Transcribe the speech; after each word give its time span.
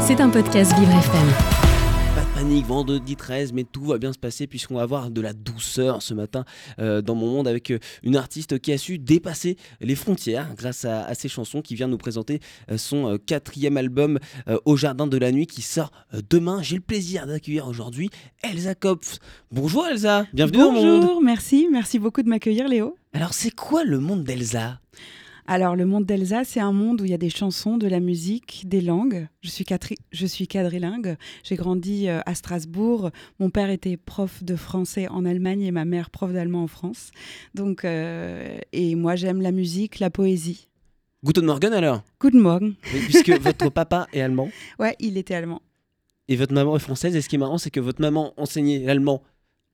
C'est 0.00 0.20
un 0.20 0.30
podcast 0.30 0.72
Vivre 0.78 0.90
FM 0.92 1.60
panique, 2.40 2.66
vendredi 2.66 3.16
13, 3.16 3.52
mais 3.52 3.64
tout 3.64 3.84
va 3.84 3.98
bien 3.98 4.14
se 4.14 4.18
passer 4.18 4.46
puisqu'on 4.46 4.76
va 4.76 4.82
avoir 4.82 5.10
de 5.10 5.20
la 5.20 5.34
douceur 5.34 6.00
ce 6.00 6.14
matin 6.14 6.44
euh, 6.78 7.02
dans 7.02 7.14
mon 7.14 7.26
monde 7.26 7.46
avec 7.46 7.70
euh, 7.70 7.78
une 8.02 8.16
artiste 8.16 8.58
qui 8.60 8.72
a 8.72 8.78
su 8.78 8.98
dépasser 8.98 9.56
les 9.80 9.94
frontières 9.94 10.54
grâce 10.56 10.86
à, 10.86 11.12
ses 11.14 11.28
chansons, 11.28 11.60
qui 11.60 11.74
vient 11.74 11.86
nous 11.86 11.98
présenter 11.98 12.40
euh, 12.70 12.78
son 12.78 13.18
quatrième 13.18 13.76
album 13.76 14.18
Au 14.64 14.76
Jardin 14.76 15.06
de 15.06 15.18
la 15.18 15.32
Nuit 15.32 15.46
qui 15.46 15.60
sort 15.60 15.90
demain. 16.30 16.62
J'ai 16.62 16.76
le 16.76 16.82
plaisir 16.82 17.26
d'accueillir 17.26 17.68
aujourd'hui 17.68 18.08
Elsa 18.42 18.74
Kopf. 18.74 19.18
Bonjour 19.50 19.86
Elsa, 19.86 20.26
bienvenue 20.32 20.58
dans 20.58 20.72
mon 20.72 20.82
monde. 20.82 21.00
Bonjour, 21.02 21.22
merci, 21.22 21.68
merci 21.70 21.98
beaucoup 21.98 22.22
de 22.22 22.28
m'accueillir 22.28 22.68
Léo. 22.68 22.96
Alors 23.12 23.34
c'est 23.34 23.54
quoi 23.54 23.84
le 23.84 23.98
monde 23.98 24.24
d'Elsa? 24.24 24.80
Alors, 25.52 25.74
le 25.74 25.84
monde 25.84 26.06
d'Elsa, 26.06 26.44
c'est 26.44 26.60
un 26.60 26.70
monde 26.70 27.00
où 27.00 27.04
il 27.04 27.10
y 27.10 27.14
a 27.14 27.18
des 27.18 27.28
chansons, 27.28 27.76
de 27.76 27.88
la 27.88 27.98
musique, 27.98 28.62
des 28.68 28.80
langues. 28.80 29.26
Je 29.40 29.50
suis, 29.50 29.66
je 30.12 30.26
suis 30.26 30.46
quadrilingue. 30.46 31.16
J'ai 31.42 31.56
grandi 31.56 32.08
euh, 32.08 32.20
à 32.24 32.36
Strasbourg. 32.36 33.10
Mon 33.40 33.50
père 33.50 33.68
était 33.68 33.96
prof 33.96 34.44
de 34.44 34.54
français 34.54 35.08
en 35.08 35.24
Allemagne 35.24 35.62
et 35.62 35.72
ma 35.72 35.84
mère 35.84 36.10
prof 36.10 36.32
d'allemand 36.32 36.62
en 36.62 36.66
France. 36.68 37.10
Donc, 37.56 37.84
euh, 37.84 38.58
et 38.72 38.94
moi, 38.94 39.16
j'aime 39.16 39.42
la 39.42 39.50
musique, 39.50 39.98
la 39.98 40.08
poésie. 40.08 40.68
Guten 41.24 41.46
Morgen 41.46 41.72
alors 41.72 42.04
Guten 42.20 42.38
Morgen. 42.38 42.74
puisque 42.82 43.30
votre 43.40 43.70
papa 43.70 44.06
est 44.12 44.20
allemand. 44.20 44.50
Ouais, 44.78 44.94
il 45.00 45.18
était 45.18 45.34
allemand. 45.34 45.62
Et 46.28 46.36
votre 46.36 46.54
maman 46.54 46.76
est 46.76 46.78
française. 46.78 47.16
Et 47.16 47.20
ce 47.22 47.28
qui 47.28 47.34
est 47.34 47.40
marrant, 47.40 47.58
c'est 47.58 47.72
que 47.72 47.80
votre 47.80 48.00
maman 48.00 48.34
enseignait 48.36 48.84
l'allemand 48.84 49.24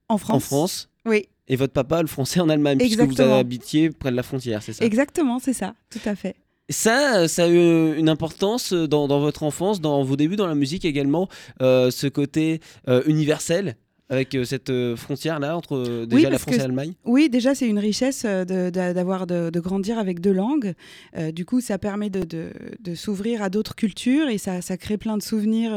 en 0.08 0.16
France. 0.16 0.36
En 0.36 0.41
France. 0.41 0.91
Oui 1.05 1.28
et 1.48 1.56
votre 1.56 1.73
papa 1.73 2.02
le 2.02 2.09
français 2.09 2.41
en 2.41 2.48
Allemagne, 2.48 2.78
puisque 2.78 3.00
vous 3.00 3.20
habitiez 3.20 3.91
près 3.91 4.10
de 4.10 4.16
la 4.16 4.23
frontière, 4.23 4.62
c'est 4.62 4.73
ça? 4.73 4.84
Exactement, 4.84 5.38
c'est 5.38 5.52
ça, 5.52 5.74
tout 5.91 6.00
à 6.05 6.14
fait. 6.14 6.36
Ça, 6.69 7.28
ça 7.28 7.45
a 7.45 7.48
eu 7.48 7.96
une 7.96 8.09
importance 8.09 8.72
dans, 8.72 9.06
votre 9.20 9.45
enfance, 9.45 9.80
dans 9.80 10.02
vos 10.02 10.16
débuts 10.16 10.34
dans 10.34 10.48
la 10.48 10.56
musique 10.56 10.84
également, 10.84 11.28
euh, 11.62 11.92
ce 11.92 12.09
côté 12.09 12.60
euh, 12.88 13.02
universel? 13.06 13.77
Avec 14.08 14.34
euh, 14.34 14.44
cette 14.44 14.70
euh, 14.70 14.94
frontière-là 14.94 15.56
entre 15.56 15.76
euh, 15.76 16.06
déjà 16.06 16.30
la 16.30 16.38
France 16.38 16.54
et 16.54 16.58
l'Allemagne 16.58 16.94
Oui, 17.04 17.28
déjà 17.28 17.54
c'est 17.54 17.66
une 17.66 17.78
richesse 17.78 18.24
d'avoir 18.24 19.26
de, 19.26 19.50
de, 19.50 19.60
grandir 19.60 19.98
avec 19.98 20.20
deux 20.20 20.32
langues. 20.32 20.74
du 21.32 21.44
coup, 21.44 21.60
ça 21.60 21.78
permet 21.78 22.10
de, 22.10 22.52
de 22.80 22.94
s'ouvrir 22.94 23.42
à 23.42 23.50
d'autres 23.50 23.74
cultures 23.74 24.28
et 24.28 24.38
ça, 24.38 24.60
ça, 24.62 24.77
crée 24.77 24.98
plein 24.98 25.16
de 25.16 25.22
souvenirs 25.22 25.77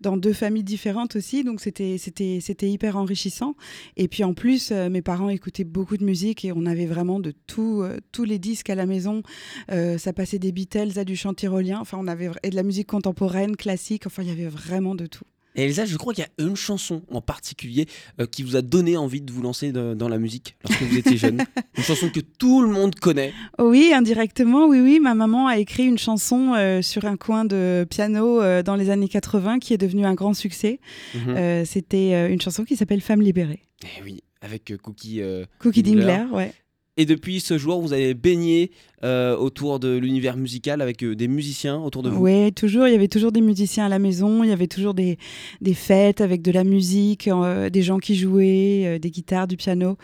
dans 0.00 0.16
deux 0.16 0.32
familles 0.32 0.64
différentes 0.64 1.16
aussi. 1.16 1.44
Donc 1.44 1.60
c'était 1.60 2.70
hyper 2.70 2.96
enrichissant. 2.96 3.54
Et 3.96 4.08
puis 4.08 4.24
en 4.24 4.34
plus, 4.34 4.70
mes 4.70 5.02
parents 5.02 5.28
écoutaient 5.28 5.64
beaucoup 5.64 5.96
de 5.96 6.04
musique 6.04 6.44
et 6.44 6.52
on 6.52 6.66
avait 6.66 6.86
vraiment 6.86 7.20
de 7.20 7.32
tout, 7.46 7.84
tous 8.12 8.24
les 8.24 8.38
disques 8.38 8.70
à 8.70 8.74
la 8.74 8.86
maison. 8.86 9.22
ça 9.68 10.12
passait 10.12 10.38
des 10.38 10.52
Beatles 10.52 10.98
à 10.98 11.04
du 11.04 11.16
chant 11.16 11.34
tyrolien. 11.34 11.78
Enfin, 11.80 11.98
on 12.00 12.06
avait 12.06 12.30
et 12.42 12.50
de 12.50 12.56
la 12.56 12.62
musique 12.62 12.88
contemporaine, 12.88 13.56
classique. 13.56 14.06
Enfin, 14.06 14.22
il 14.22 14.28
y 14.28 14.32
avait 14.32 14.48
vraiment 14.48 14.94
de 14.94 15.06
tout. 15.06 15.24
Et 15.54 15.64
Elsa, 15.64 15.86
je 15.86 15.96
crois 15.96 16.14
qu'il 16.14 16.24
y 16.24 16.42
a 16.42 16.46
une 16.46 16.56
chanson 16.56 17.02
en 17.10 17.20
particulier 17.20 17.86
euh, 18.20 18.26
qui 18.26 18.42
vous 18.42 18.56
a 18.56 18.62
donné 18.62 18.96
envie 18.96 19.20
de 19.20 19.32
vous 19.32 19.42
lancer 19.42 19.72
dans 19.72 20.08
la 20.08 20.18
musique 20.18 20.56
lorsque 20.62 20.82
vous 20.82 20.96
étiez 20.96 21.16
jeune. 21.16 21.44
une 21.76 21.82
chanson 21.82 22.10
que 22.10 22.20
tout 22.20 22.62
le 22.62 22.68
monde 22.68 22.94
connaît. 22.94 23.32
Oui, 23.58 23.92
indirectement, 23.94 24.66
oui, 24.66 24.80
oui. 24.80 25.00
Ma 25.00 25.14
maman 25.14 25.46
a 25.48 25.58
écrit 25.58 25.84
une 25.84 25.98
chanson 25.98 26.54
euh, 26.54 26.82
sur 26.82 27.06
un 27.06 27.16
coin 27.16 27.44
de 27.44 27.86
piano 27.88 28.40
euh, 28.40 28.62
dans 28.62 28.76
les 28.76 28.90
années 28.90 29.08
80 29.08 29.58
qui 29.58 29.74
est 29.74 29.78
devenue 29.78 30.06
un 30.06 30.14
grand 30.14 30.34
succès. 30.34 30.80
Mhm. 31.14 31.64
C'était 31.64 32.30
une 32.30 32.40
chanson 32.40 32.64
qui 32.64 32.76
s'appelle 32.76 33.00
Femme 33.00 33.20
libérée. 33.20 33.62
Eh 33.84 34.02
oui, 34.02 34.22
avec 34.40 34.72
Cookie, 34.82 35.20
Cookie 35.58 35.82
Dingler, 35.82 36.24
ouais. 36.32 36.52
Et 37.00 37.06
depuis 37.06 37.38
ce 37.38 37.58
jour, 37.58 37.80
vous 37.80 37.92
avez 37.92 38.12
baigné 38.12 38.72
euh, 39.04 39.36
autour 39.36 39.78
de 39.78 39.96
l'univers 39.96 40.36
musical 40.36 40.82
avec 40.82 41.04
euh, 41.04 41.14
des 41.14 41.28
musiciens 41.28 41.78
autour 41.78 42.02
de 42.02 42.10
vous? 42.10 42.20
Oui, 42.20 42.52
toujours. 42.52 42.88
Il 42.88 42.92
y 42.92 42.96
avait 42.96 43.06
toujours 43.06 43.30
des 43.30 43.40
musiciens 43.40 43.86
à 43.86 43.88
la 43.88 44.00
maison. 44.00 44.42
Il 44.42 44.50
y 44.50 44.52
avait 44.52 44.66
toujours 44.66 44.94
des, 44.94 45.16
des 45.60 45.74
fêtes 45.74 46.20
avec 46.20 46.42
de 46.42 46.50
la 46.50 46.64
musique, 46.64 47.28
euh, 47.28 47.70
des 47.70 47.82
gens 47.82 47.98
qui 47.98 48.16
jouaient, 48.16 48.98
des 48.98 49.10
guitares, 49.12 49.46
du 49.46 49.56
piano. 49.56 49.96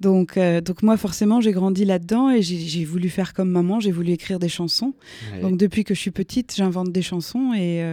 Donc, 0.00 0.38
donc 0.38 0.82
moi, 0.82 0.96
forcément, 0.96 1.42
j'ai 1.42 1.52
grandi 1.52 1.84
là-dedans 1.84 2.30
et 2.30 2.40
j'ai 2.40 2.84
voulu 2.86 3.10
faire 3.10 3.34
comme 3.34 3.50
maman. 3.50 3.78
J'ai 3.78 3.92
voulu 3.92 4.12
écrire 4.12 4.38
des 4.38 4.48
chansons. 4.48 4.94
Donc 5.42 5.58
depuis 5.58 5.84
que 5.84 5.92
je 5.92 6.00
suis 6.00 6.10
petite, 6.10 6.54
j'invente 6.56 6.92
des 6.92 7.02
chansons 7.02 7.52
et, 7.54 7.84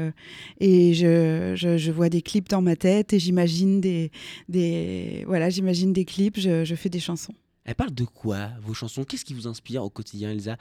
et 0.62 0.94
je, 0.94 1.56
je, 1.58 1.78
je, 1.78 1.92
vois 1.92 2.08
des 2.08 2.22
clips 2.22 2.48
dans 2.48 2.62
ma 2.62 2.78
tête 2.78 3.12
et 3.12 3.20
j'imagine 3.20 3.82
des, 3.82 4.12
des, 4.48 5.26
voilà, 5.28 5.50
j'imagine 5.50 5.92
des 5.92 6.06
clips, 6.06 6.40
je, 6.40 6.64
je 6.64 6.76
fais 6.76 6.90
des 6.90 7.02
chansons. 7.02 7.34
Elle 7.66 7.76
parle 7.76 7.94
de 7.94 8.06
quoi, 8.06 8.50
vos 8.62 8.74
chansons? 8.76 9.04
Qu'est-ce 9.04 9.26
qui 9.26 9.34
vous 9.34 9.48
inspire 9.48 9.84
au 9.84 9.90
quotidien, 9.90 10.32
Elsa? 10.32 10.58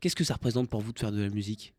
Qu'est-ce 0.00 0.16
que 0.16 0.24
ça 0.24 0.34
représente 0.34 0.68
pour 0.68 0.80
vous 0.80 0.92
de 0.92 0.98
faire 0.98 1.12
de 1.12 1.20
la 1.20 1.30
musique? 1.30 1.74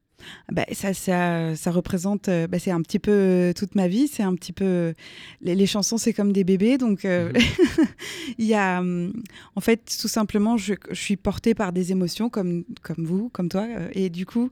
Bah, 0.51 0.65
ça, 0.71 0.93
ça, 0.93 1.55
ça, 1.55 1.71
représente, 1.71 2.29
euh, 2.29 2.47
bah, 2.47 2.59
c'est 2.59 2.71
un 2.71 2.81
petit 2.81 2.99
peu 2.99 3.11
euh, 3.11 3.53
toute 3.53 3.75
ma 3.75 3.87
vie. 3.87 4.07
C'est 4.07 4.23
un 4.23 4.35
petit 4.35 4.53
peu 4.53 4.93
les, 5.41 5.65
chansons, 5.65 5.97
c'est 5.97 6.13
comme 6.13 6.31
des 6.31 6.43
bébés. 6.43 6.77
Donc, 6.77 7.05
euh, 7.05 7.31
mhm. 7.31 7.85
il 8.37 8.45
y 8.45 8.53
a, 8.53 8.81
en 8.81 9.61
fait, 9.61 9.97
tout 9.99 10.07
simplement, 10.07 10.57
je, 10.57 10.73
je, 10.89 10.99
suis 10.99 11.17
portée 11.17 11.53
par 11.53 11.71
des 11.73 11.91
émotions 11.91 12.29
comme, 12.29 12.63
comme 12.81 13.05
vous, 13.05 13.29
comme 13.29 13.49
toi, 13.49 13.67
et 13.93 14.09
du 14.09 14.25
coup, 14.25 14.49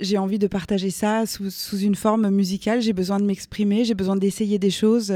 j'ai 0.00 0.18
envie 0.18 0.38
de 0.38 0.46
partager 0.46 0.90
ça 0.90 1.26
sous, 1.26 1.50
sous 1.50 1.78
une 1.78 1.94
forme 1.94 2.30
musicale. 2.30 2.80
J'ai 2.80 2.92
besoin 2.92 3.18
de 3.18 3.24
m'exprimer, 3.24 3.84
j'ai 3.84 3.94
besoin 3.94 4.16
d'essayer 4.16 4.58
des 4.58 4.70
choses. 4.70 5.14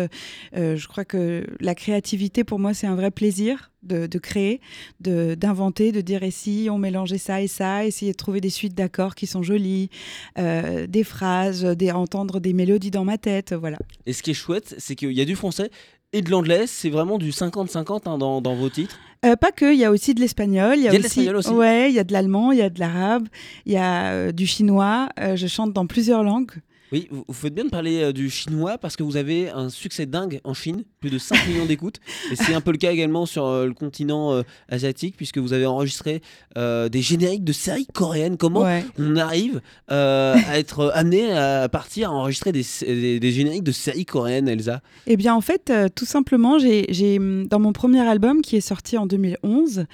je 0.54 0.86
crois 0.88 1.04
que 1.04 1.46
la 1.60 1.74
créativité, 1.74 2.44
pour 2.44 2.58
moi, 2.58 2.74
c'est 2.74 2.86
un 2.86 2.96
vrai 2.96 3.10
plaisir 3.10 3.72
de, 3.82 4.18
créer, 4.18 4.60
d'inventer, 5.00 5.92
de, 5.92 6.00
dire 6.00 6.22
et 6.22 6.30
si 6.30 6.68
on 6.70 6.78
mélangeait 6.78 7.18
ça 7.18 7.42
et 7.42 7.48
ça, 7.48 7.84
essayer 7.84 8.12
de 8.12 8.16
trouver 8.16 8.40
des 8.40 8.50
suites 8.50 8.74
d'accords 8.74 9.01
qui 9.10 9.26
sont 9.26 9.42
jolies, 9.42 9.90
euh, 10.38 10.86
des 10.86 11.04
phrases, 11.04 11.64
des, 11.64 11.90
entendre 11.90 12.40
des 12.40 12.52
mélodies 12.52 12.90
dans 12.90 13.04
ma 13.04 13.18
tête, 13.18 13.52
voilà. 13.52 13.78
Et 14.06 14.12
ce 14.12 14.22
qui 14.22 14.30
est 14.30 14.34
chouette, 14.34 14.74
c'est 14.78 14.94
qu'il 14.94 15.12
y 15.12 15.20
a 15.20 15.24
du 15.24 15.36
français 15.36 15.70
et 16.12 16.22
de 16.22 16.30
l'anglais, 16.30 16.66
c'est 16.66 16.90
vraiment 16.90 17.18
du 17.18 17.30
50-50 17.30 18.02
hein, 18.06 18.18
dans, 18.18 18.54
vos 18.54 18.68
titres 18.68 18.98
euh, 19.24 19.36
pas 19.36 19.52
que, 19.52 19.72
il 19.72 19.78
y 19.78 19.84
a 19.84 19.92
aussi 19.92 20.14
de 20.14 20.20
l'espagnol. 20.20 20.74
Il 20.76 20.82
y 20.82 20.88
a, 20.88 20.90
aussi, 20.92 21.30
aussi, 21.30 21.50
Ouais, 21.50 21.88
il 21.88 21.94
y 21.94 22.00
a 22.00 22.04
de 22.04 22.12
l'allemand, 22.12 22.50
il 22.50 22.58
y 22.58 22.62
a 22.62 22.68
de 22.68 22.80
l'arabe, 22.80 23.28
il 23.66 23.72
y 23.72 23.76
a 23.76 24.10
euh, 24.10 24.32
du 24.32 24.48
chinois. 24.48 25.10
je 25.16 25.46
chante 25.46 25.72
dans 25.72 25.86
plusieurs 25.86 26.24
langues. 26.24 26.50
Oui, 26.92 27.08
vous, 27.10 27.32
faites 27.32 27.54
bien 27.54 27.64
de 27.64 27.70
parler 27.70 28.02
euh, 28.02 28.12
du 28.12 28.28
chinois 28.28 28.76
parce 28.76 28.96
que 28.96 29.02
vous 29.02 29.16
avez 29.16 29.48
un 29.48 29.70
succès 29.70 30.04
dingue 30.04 30.40
en 30.44 30.52
Chine, 30.52 30.84
plus 31.00 31.08
de 31.08 31.16
5 31.16 31.48
millions 31.48 31.64
d'écoutes. 31.64 32.00
Et 32.32 32.36
c'est 32.36 32.52
un 32.52 32.60
peu 32.60 32.70
le 32.70 32.76
cas 32.76 32.92
également 32.92 33.24
sur 33.24 33.46
euh, 33.46 33.66
le 33.66 33.72
continent 33.72 34.34
euh, 34.34 34.42
asiatique 34.68 35.16
puisque 35.16 35.38
vous 35.38 35.54
avez 35.54 35.64
enregistré 35.64 36.20
des 36.54 37.00
génériques 37.00 37.44
de 37.44 37.52
séries 37.52 37.86
coréennes. 37.86 38.36
Comment 38.36 38.66
on 38.98 39.16
arrive 39.16 39.60
à 39.88 40.58
être 40.58 40.92
amené 40.94 41.32
à 41.32 41.68
partir 41.68 42.10
à 42.10 42.12
enregistrer 42.12 42.52
des, 42.52 43.18
des, 43.18 43.32
génériques 43.32 43.64
de 43.64 43.72
séries 43.72 44.04
coréennes, 44.04 44.48
Elsa? 44.48 44.80
Eh 45.06 45.16
bien, 45.16 45.34
en 45.34 45.40
fait, 45.40 45.72
tout 45.94 46.04
simplement, 46.04 46.58
j'ai 46.58 47.18
dans 47.46 47.58
mon 47.58 47.72
premier 47.72 48.00
album 48.00 48.42
qui 48.42 48.56
est 48.56 48.60
sorti 48.60 48.98
en 48.98 49.06
2011, 49.06 49.86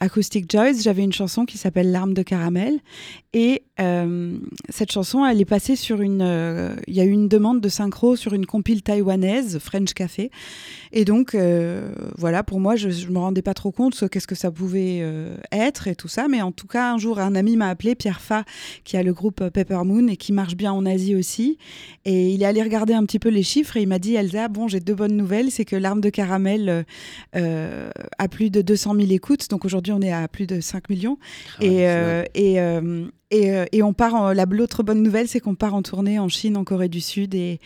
Acoustic 0.00 0.50
Joys, 0.50 0.80
j'avais 0.80 1.02
une 1.02 1.12
chanson 1.12 1.44
qui 1.44 1.58
s'appelle 1.58 1.90
L'arme 1.92 2.14
de 2.14 2.22
caramel. 2.22 2.78
Et 3.34 3.64
cette 4.68 4.92
chanson, 4.92 5.26
elle 5.26 5.40
est 5.40 5.46
passée 5.46 5.76
sur 5.76 6.00
une 6.00 6.21
euh, 6.22 6.74
il 6.86 6.94
y 6.94 7.00
a 7.00 7.04
eu 7.04 7.10
une 7.10 7.28
demande 7.28 7.60
de 7.60 7.68
synchro 7.68 8.16
sur 8.16 8.32
une 8.32 8.46
compile 8.46 8.82
taïwanaise, 8.82 9.58
French 9.58 9.92
Café. 9.94 10.30
Et 10.92 11.06
donc, 11.06 11.34
euh, 11.34 11.90
voilà, 12.18 12.42
pour 12.42 12.60
moi, 12.60 12.76
je 12.76 12.88
ne 12.88 13.12
me 13.12 13.18
rendais 13.18 13.40
pas 13.40 13.54
trop 13.54 13.72
compte 13.72 14.08
qu'est-ce 14.10 14.26
que 14.26 14.34
ça 14.34 14.50
pouvait 14.50 14.98
euh, 15.00 15.36
être 15.50 15.88
et 15.88 15.94
tout 15.94 16.08
ça. 16.08 16.28
Mais 16.28 16.42
en 16.42 16.52
tout 16.52 16.66
cas, 16.66 16.92
un 16.92 16.98
jour, 16.98 17.18
un 17.18 17.34
ami 17.34 17.56
m'a 17.56 17.68
appelé, 17.68 17.94
Pierre 17.94 18.20
Fa, 18.20 18.44
qui 18.84 18.98
a 18.98 19.02
le 19.02 19.14
groupe 19.14 19.48
Pepper 19.48 19.80
Moon 19.84 20.06
et 20.08 20.16
qui 20.16 20.32
marche 20.32 20.54
bien 20.54 20.72
en 20.72 20.84
Asie 20.84 21.14
aussi. 21.14 21.56
Et 22.04 22.30
il 22.30 22.42
est 22.42 22.46
allé 22.46 22.62
regarder 22.62 22.92
un 22.92 23.04
petit 23.06 23.18
peu 23.18 23.30
les 23.30 23.42
chiffres 23.42 23.76
et 23.78 23.82
il 23.82 23.88
m'a 23.88 23.98
dit, 23.98 24.14
Elsa, 24.14 24.48
bon, 24.48 24.68
j'ai 24.68 24.80
deux 24.80 24.94
bonnes 24.94 25.16
nouvelles. 25.16 25.50
C'est 25.50 25.64
que 25.64 25.76
L'arme 25.76 26.00
de 26.00 26.10
caramel 26.10 26.84
a 27.32 28.28
plus 28.28 28.50
de 28.50 28.60
200 28.60 28.94
000 28.96 29.10
écoutes. 29.10 29.48
Donc 29.48 29.64
aujourd'hui, 29.64 29.94
on 29.94 30.02
est 30.02 30.12
à 30.12 30.28
plus 30.28 30.46
de 30.46 30.60
5 30.60 30.90
millions. 30.90 31.18
Ah 31.58 31.64
et, 31.64 31.82
et, 32.34 32.58
et, 33.30 33.64
et, 33.72 33.82
on 33.82 33.94
part. 33.94 34.34
L'autre 34.34 34.82
bonne 34.82 35.02
nouvelle, 35.02 35.26
c'est 35.26 35.40
qu'on 35.40 35.54
part 35.54 35.74
en 35.74 35.82
tournée 35.82 36.18
en 36.18 36.28
Chine, 36.28 36.56
en 36.56 36.64
Corée 36.64 36.90
du 36.90 37.00
Sud 37.00 37.34
et, 37.34 37.60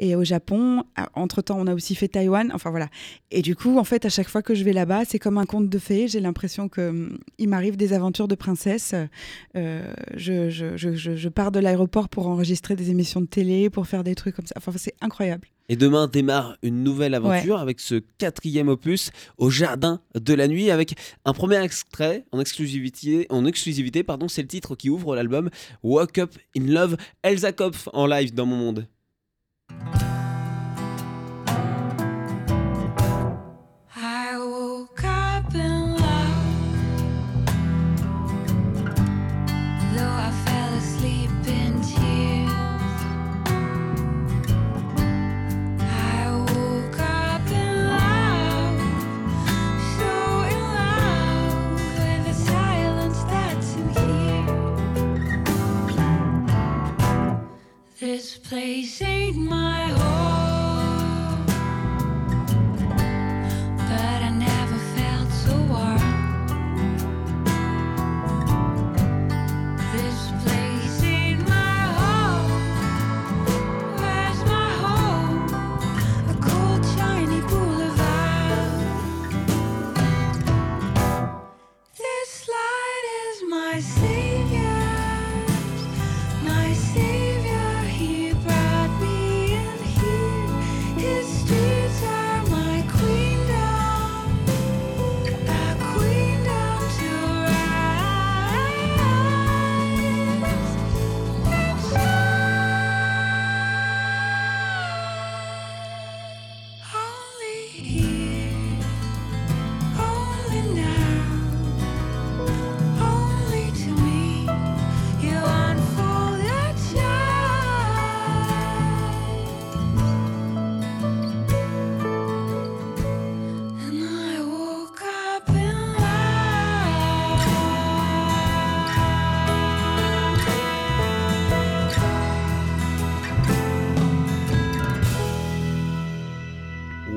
et 0.00 0.16
au 0.16 0.24
Japon. 0.24 0.82
Entre 1.14 1.40
temps, 1.40 1.56
on 1.58 1.66
a 1.68 1.74
aussi 1.74 1.94
fait 1.94 2.08
Taïwan. 2.08 2.50
Enfin 2.52 2.63
voilà. 2.70 2.88
Et 3.30 3.42
du 3.42 3.56
coup, 3.56 3.78
en 3.78 3.84
fait, 3.84 4.04
à 4.04 4.08
chaque 4.08 4.28
fois 4.28 4.42
que 4.42 4.54
je 4.54 4.64
vais 4.64 4.72
là-bas, 4.72 5.04
c'est 5.04 5.18
comme 5.18 5.38
un 5.38 5.46
conte 5.46 5.68
de 5.68 5.78
fées. 5.78 6.08
J'ai 6.08 6.20
l'impression 6.20 6.68
qu'il 6.68 6.82
hum, 6.82 7.18
m'arrive 7.40 7.76
des 7.76 7.92
aventures 7.92 8.28
de 8.28 8.34
princesse. 8.34 8.94
Euh, 9.56 9.92
je, 10.14 10.50
je, 10.50 10.76
je, 10.76 10.94
je, 10.94 11.28
pars 11.28 11.52
de 11.52 11.60
l'aéroport 11.60 12.08
pour 12.08 12.26
enregistrer 12.26 12.76
des 12.76 12.90
émissions 12.90 13.20
de 13.20 13.26
télé, 13.26 13.70
pour 13.70 13.86
faire 13.86 14.04
des 14.04 14.14
trucs 14.14 14.36
comme 14.36 14.46
ça. 14.46 14.54
Enfin, 14.56 14.72
c'est 14.76 14.94
incroyable. 15.00 15.48
Et 15.70 15.76
demain 15.76 16.08
démarre 16.08 16.58
une 16.62 16.82
nouvelle 16.82 17.14
aventure 17.14 17.58
avec 17.58 17.80
ce 17.80 18.02
quatrième 18.18 18.68
opus 18.68 19.10
au 19.38 19.48
Jardin 19.48 20.00
de 20.14 20.34
la 20.34 20.46
Nuit 20.46 20.70
avec 20.70 20.94
un 21.24 21.32
premier 21.32 21.62
extrait 21.62 22.26
en 22.32 22.40
exclusivité. 22.40 23.26
En 23.30 23.46
exclusivité 23.46 24.02
pardon, 24.02 24.28
c'est 24.28 24.42
le 24.42 24.48
titre 24.48 24.76
qui 24.76 24.90
ouvre 24.90 25.16
l'album 25.16 25.48
Wake 25.82 26.18
Up 26.18 26.34
in 26.56 26.66
Love. 26.66 26.96
Elsa 27.22 27.52
Kopf 27.52 27.88
en 27.94 28.06
live 28.06 28.34
dans 28.34 28.44
mon 28.44 28.56
monde. 28.56 28.86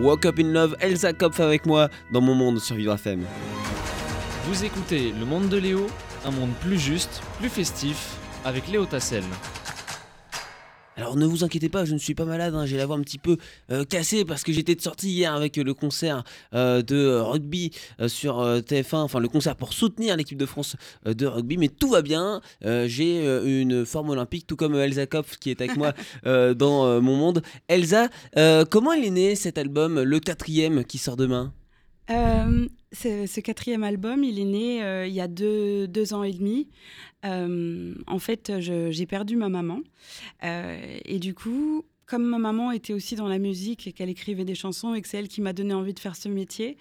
Walk 0.08 0.26
Up 0.26 0.40
in 0.40 0.54
Love, 0.54 0.78
Elsa 0.80 1.12
Kopf 1.12 1.42
avec 1.42 1.66
moi 1.66 1.90
dans 2.12 2.22
mon 2.22 2.34
monde 2.34 2.62
sur 2.62 2.78
Vivre 2.78 2.94
FM. 2.94 3.26
Vous 4.46 4.64
écoutez 4.64 5.12
Le 5.12 5.26
Monde 5.26 5.50
de 5.50 5.58
Léo, 5.58 5.88
un 6.24 6.32
monde 6.32 6.52
plus 6.62 6.80
juste, 6.80 7.22
plus 7.40 7.50
festif, 7.50 8.16
avec 8.46 8.70
Léo 8.70 8.86
Tassel. 8.86 9.26
Alors 10.98 11.16
ne 11.16 11.28
vous 11.28 11.44
inquiétez 11.44 11.70
pas, 11.70 11.86
je 11.86 11.94
ne 11.94 12.00
suis 12.00 12.16
pas 12.16 12.26
malade, 12.26 12.56
hein, 12.56 12.66
j'ai 12.66 12.76
la 12.76 12.88
voix 12.88 12.96
un 12.96 13.02
petit 13.02 13.20
peu 13.20 13.38
euh, 13.72 13.86
cassée 13.86 14.26
parce 14.26 14.44
que 14.44 14.52
j'étais 14.52 14.74
de 14.74 14.82
sortie 14.82 15.10
hier 15.12 15.32
avec 15.32 15.60
euh, 15.60 15.64
le 15.64 15.76
concert 15.76 16.24
euh, 16.56 16.82
de 16.82 17.20
rugby 17.20 17.70
euh, 18.00 18.08
sur 18.08 18.40
euh, 18.40 18.62
TF1, 18.62 18.98
enfin 18.98 19.20
le 19.20 19.28
concert 19.28 19.56
pour 19.56 19.74
soutenir 19.74 20.18
l'équipe 20.18 20.40
de 20.40 20.46
France 20.48 20.76
euh, 21.06 21.14
de 21.14 21.28
rugby, 21.28 21.58
mais 21.58 21.68
tout 21.70 21.90
va 21.90 22.02
bien, 22.02 22.42
Euh, 22.66 22.88
j'ai 22.88 23.28
euh, 23.28 23.62
une 23.62 23.86
forme 23.86 24.10
olympique, 24.10 24.48
tout 24.48 24.56
comme 24.56 24.74
Elsa 24.76 25.06
Kopf 25.06 25.38
qui 25.38 25.52
est 25.52 25.62
avec 25.62 25.78
moi 25.78 25.94
euh, 26.26 26.56
dans 26.56 26.88
euh, 26.88 27.00
mon 27.00 27.16
monde. 27.16 27.44
Elsa, 27.68 28.10
euh, 28.36 28.66
comment 28.66 28.94
il 28.94 29.06
est 29.06 29.12
né 29.12 29.36
cet 29.36 29.60
album, 29.60 30.02
le 30.02 30.20
quatrième 30.20 30.84
qui 30.84 30.98
sort 30.98 31.16
demain? 31.16 31.54
Euh, 32.10 32.66
ce, 32.94 33.26
ce 33.28 33.40
quatrième 33.42 33.84
album, 33.84 34.24
il 34.24 34.40
est 34.40 34.46
né 34.46 34.84
euh, 34.84 35.06
il 35.06 35.14
y 35.14 35.20
a 35.20 35.28
deux, 35.28 35.88
deux 35.88 36.14
ans 36.14 36.24
et 36.24 36.32
demi. 36.32 36.70
Euh, 37.26 37.94
en 38.06 38.20
fait, 38.20 38.52
j'ai 38.60 39.06
perdu 39.06 39.36
ma 39.36 39.50
maman. 39.50 39.82
Euh, 40.44 41.00
et 41.06 41.20
du 41.20 41.34
coup, 41.34 41.84
comme 42.08 42.26
ma 42.26 42.40
maman 42.40 42.72
était 42.72 42.94
aussi 42.94 43.16
dans 43.16 43.28
la 43.28 43.38
musique 43.38 43.86
et 43.86 43.92
qu'elle 43.92 44.10
écrivait 44.10 44.46
des 44.46 44.56
chansons 44.56 44.94
et 44.96 45.02
que 45.02 45.08
c'est 45.08 45.18
elle 45.18 45.28
qui 45.28 45.42
m'a 45.42 45.54
donné 45.54 45.74
envie 45.74 45.94
de 45.94 46.00
faire 46.00 46.16
ce 46.16 46.30
métier, 46.30 46.78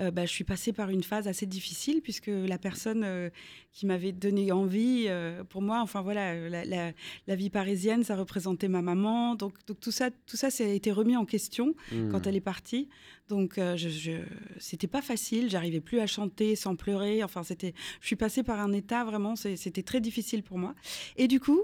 euh, 0.00 0.10
bah, 0.10 0.26
je 0.26 0.32
suis 0.32 0.42
passée 0.42 0.72
par 0.72 0.90
une 0.90 1.04
phase 1.04 1.28
assez 1.28 1.46
difficile 1.46 2.00
puisque 2.02 2.26
la 2.26 2.58
personne 2.58 3.02
euh, 3.04 3.30
qui 3.72 3.86
m'avait 3.86 4.10
donné 4.10 4.50
envie, 4.50 5.04
euh, 5.06 5.44
pour 5.44 5.62
moi, 5.62 5.80
enfin 5.80 6.02
voilà, 6.02 6.48
la, 6.48 6.64
la- 6.64 6.92
la 7.28 7.36
vie 7.36 7.50
parisienne, 7.50 8.02
ça 8.02 8.16
représentait 8.16 8.66
ma 8.66 8.82
maman. 8.82 9.36
Donc, 9.36 9.54
donc 9.66 9.78
tout 9.78 9.92
ça, 9.92 10.10
tout 10.26 10.36
ça, 10.36 10.50
ça 10.50 10.64
a 10.64 10.66
été 10.66 10.90
remis 10.90 11.16
en 11.16 11.24
question 11.24 11.74
Hmm. 11.92 12.10
quand 12.10 12.26
elle 12.26 12.34
est 12.34 12.40
partie. 12.40 12.88
Donc, 13.28 13.54
je, 13.56 13.88
je- 13.88 14.22
c'était 14.58 14.86
pas 14.88 15.00
facile. 15.02 15.48
J'arrivais 15.48 15.80
plus 15.80 16.00
à 16.00 16.06
chanter 16.06 16.56
sans 16.56 16.74
pleurer. 16.76 17.22
Enfin, 17.24 17.42
c'était. 17.42 17.72
Je 18.00 18.06
suis 18.08 18.16
passée 18.16 18.42
par 18.42 18.58
un 18.60 18.72
état 18.72 19.04
vraiment. 19.04 19.34
C'était 19.36 19.82
très 19.82 20.00
difficile 20.00 20.42
pour 20.42 20.58
moi. 20.58 20.74
Et 21.16 21.26
du 21.28 21.40
coup, 21.40 21.62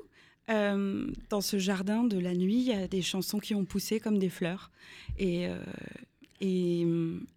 euh, 0.50 1.06
dans 1.28 1.40
ce 1.40 1.58
jardin 1.58 2.04
de 2.04 2.18
la 2.18 2.34
nuit, 2.34 2.56
il 2.56 2.66
y 2.68 2.72
a 2.72 2.88
des 2.88 3.02
chansons 3.02 3.38
qui 3.38 3.54
ont 3.54 3.64
poussé 3.64 4.00
comme 4.00 4.18
des 4.18 4.28
fleurs. 4.28 4.70
Et 5.18 5.46
euh, 5.46 5.58
et, 6.42 6.86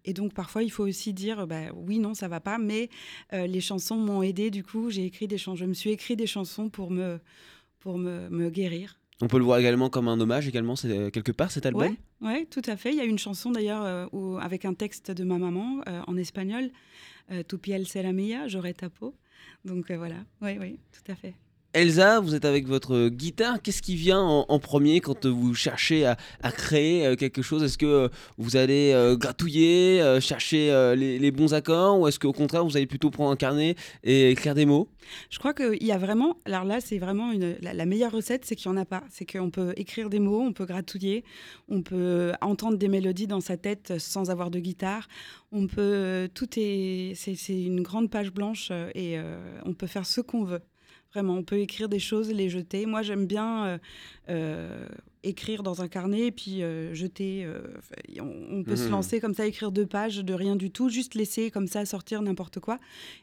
et 0.06 0.14
donc 0.14 0.32
parfois 0.32 0.62
il 0.62 0.70
faut 0.70 0.84
aussi 0.84 1.12
dire 1.12 1.46
bah, 1.46 1.64
oui 1.74 1.98
non 1.98 2.14
ça 2.14 2.26
va 2.26 2.40
pas 2.40 2.56
mais 2.56 2.88
euh, 3.34 3.46
les 3.46 3.60
chansons 3.60 3.96
m'ont 3.96 4.22
aidé 4.22 4.50
du 4.50 4.64
coup 4.64 4.88
j'ai 4.88 5.04
écrit 5.04 5.28
des 5.28 5.36
chansons 5.36 5.56
je 5.56 5.66
me 5.66 5.74
suis 5.74 5.90
écrit 5.90 6.16
des 6.16 6.26
chansons 6.26 6.70
pour 6.70 6.90
me 6.90 7.20
pour 7.80 7.98
me, 7.98 8.30
me 8.30 8.48
guérir 8.48 8.98
On 9.20 9.28
peut 9.28 9.36
le 9.36 9.44
voir 9.44 9.58
également 9.58 9.90
comme 9.90 10.08
un 10.08 10.18
hommage, 10.18 10.48
également, 10.48 10.74
quelque 10.74 11.32
part, 11.32 11.50
cet 11.50 11.66
album? 11.66 11.94
Ouais, 12.22 12.28
ouais, 12.28 12.46
tout 12.46 12.62
à 12.64 12.78
fait. 12.78 12.92
Il 12.92 12.96
y 12.96 13.00
a 13.02 13.04
une 13.04 13.18
chanson 13.18 13.50
d'ailleurs 13.50 14.08
avec 14.40 14.64
un 14.64 14.72
texte 14.72 15.10
de 15.10 15.22
ma 15.22 15.36
maman 15.36 15.82
en 16.06 16.16
espagnol, 16.16 16.70
Tu 17.46 17.58
piel 17.58 17.86
será 17.86 18.12
mía, 18.12 18.48
j'aurai 18.48 18.72
ta 18.72 18.88
peau. 18.88 19.14
Donc 19.66 19.92
voilà, 19.92 20.24
oui, 20.40 20.56
oui, 20.58 20.78
tout 20.92 21.12
à 21.12 21.14
fait. 21.14 21.34
Elsa, 21.74 22.20
vous 22.20 22.36
êtes 22.36 22.44
avec 22.44 22.68
votre 22.68 23.08
guitare. 23.08 23.60
Qu'est-ce 23.60 23.82
qui 23.82 23.96
vient 23.96 24.22
en, 24.22 24.58
premier 24.60 25.00
quand 25.00 25.26
vous 25.26 25.54
cherchez 25.54 26.06
à, 26.06 26.16
créer 26.52 27.04
euh, 27.04 27.16
quelque 27.16 27.42
chose? 27.42 27.64
Est-ce 27.64 27.78
que 27.78 27.84
euh, 27.84 28.08
vous 28.38 28.56
allez 28.56 28.92
euh, 28.94 29.16
gratouiller, 29.16 30.20
chercher 30.20 30.94
les, 30.96 31.30
bons 31.32 31.52
accords 31.52 31.98
Ou 31.98 32.06
est-ce 32.06 32.20
qu'au 32.20 32.32
contraire, 32.32 32.64
vous 32.64 32.76
allez 32.76 32.86
plutôt 32.86 33.10
prendre 33.10 33.32
un 33.32 33.36
carnet 33.36 33.74
et 34.04 34.30
écrire 34.30 34.54
des 34.54 34.66
mots? 34.66 34.88
Je 35.30 35.40
crois 35.40 35.52
qu'il 35.52 35.82
y 35.82 35.90
a 35.90 35.98
vraiment, 35.98 36.36
alors 36.44 36.62
là 36.62 36.80
c'est 36.80 36.98
vraiment 36.98 37.32
la, 37.60 37.86
meilleure 37.86 38.12
recette, 38.12 38.44
c'est 38.44 38.54
qu'il 38.54 38.70
n'y 38.70 38.78
en 38.78 38.80
a 38.80 38.84
pas. 38.84 39.02
C'est 39.10 39.26
qu'on 39.26 39.50
peut 39.50 39.72
écrire 39.76 40.10
des 40.10 40.20
mots, 40.20 40.42
on 40.42 40.52
peut 40.52 40.66
gratouiller, 40.66 41.24
on 41.68 41.82
peut 41.82 42.32
entendre 42.40 42.78
des 42.78 42.88
mélodies 42.88 43.26
dans 43.26 43.40
sa 43.40 43.56
tête 43.56 43.94
sans 43.98 44.30
avoir 44.30 44.52
de 44.52 44.60
guitare. 44.60 45.08
On 45.50 45.66
peut, 45.66 46.28
tout 46.34 46.48
est, 46.56 47.14
c'est 47.16 47.64
une 47.64 47.82
grande 47.82 48.10
page 48.10 48.30
blanche 48.30 48.70
et 48.94 49.18
on 49.64 49.74
peut 49.74 49.88
faire 49.88 50.06
ce 50.06 50.20
qu'on 50.20 50.44
veut. 50.44 50.60
Vraiment, 51.14 51.34
on 51.36 51.44
peut 51.44 51.60
écrire 51.60 51.88
des 51.88 52.00
choses, 52.00 52.32
les 52.32 52.48
jeter. 52.50 52.86
Moi, 52.86 53.02
j'aime 53.02 53.24
bien 53.26 53.66
euh, 53.66 53.78
euh, 54.30 54.86
écrire 55.22 55.62
dans 55.62 55.80
un 55.80 55.86
carnet 55.86 56.26
et 56.26 56.32
puis 56.32 56.60
euh, 56.64 56.92
jeter. 56.92 57.46
on, 58.20 58.32
on 58.50 58.64
peut 58.64 58.74
se 58.74 58.86
Mhm. 58.86 58.90
lancer 58.90 59.20
comme 59.20 59.32
ça, 59.32 59.46
écrire 59.46 59.70
deux 59.70 59.86
pages 59.86 60.16
de 60.18 60.34
rien 60.34 60.56
du 60.56 60.72
tout, 60.72 60.88
juste 60.88 61.14
laisser 61.14 61.52
comme 61.52 61.68
ça 61.68 61.84
sortir 61.86 62.20
n'importe 62.20 62.58
quoi. 62.58 62.80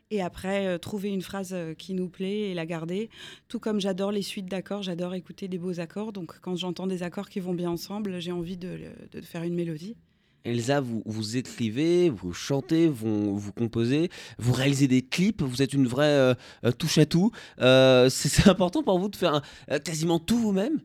Et 0.10 0.22
après, 0.22 0.80
trouver 0.80 1.10
une 1.10 1.22
phrase 1.22 1.54
qui 1.78 1.94
nous 1.94 2.08
plaît 2.08 2.52
et 2.52 2.54
la 2.54 2.66
garder. 2.66 3.10
Tout 3.50 3.60
comme 3.60 3.82
j'adore 3.82 4.14
les 4.14 4.22
suites 4.22 4.48
d'accords, 4.48 4.84
j'adore 4.84 5.14
écouter 5.14 5.50
des 5.50 5.58
beaux 5.58 5.82
accords. 5.82 6.14
Donc, 6.14 6.40
quand 6.40 6.56
j'entends 6.56 6.88
des 6.88 7.04
accords 7.04 7.28
qui 7.30 7.42
vont 7.42 7.54
bien 7.54 7.70
ensemble, 7.72 8.22
j'ai 8.22 8.32
envie 8.32 8.58
de, 8.58 8.80
de 9.12 9.22
faire 9.22 9.44
une 9.44 9.54
mélodie. 9.56 9.98
Elsa, 10.44 10.82
vous, 10.82 11.04
vous 11.06 11.38
écrivez, 11.38 12.10
vous 12.10 12.34
chantez, 12.34 12.88
vous, 12.88 13.38
vous 13.38 13.52
composez, 13.52 14.10
vous 14.40 14.54
réalisez 14.54 14.88
des 14.88 15.02
clips, 15.02 15.42
vous 15.42 15.62
êtes 15.62 15.74
une 15.74 15.88
vraie 15.88 16.06
euh, 16.06 16.34
euh, 16.66 16.72
touche 16.72 16.98
à 16.98 17.06
tout. 17.06 17.32
Euh, 17.60 18.10
c'est 18.10 18.48
important 18.48 18.84
pour 18.84 18.98
vous 19.00 19.10
de 19.10 19.16
faire 19.16 19.42
euh, 19.72 19.80
quasiment 19.80 20.20
tout 20.20 20.38
vous-même? 20.38 20.80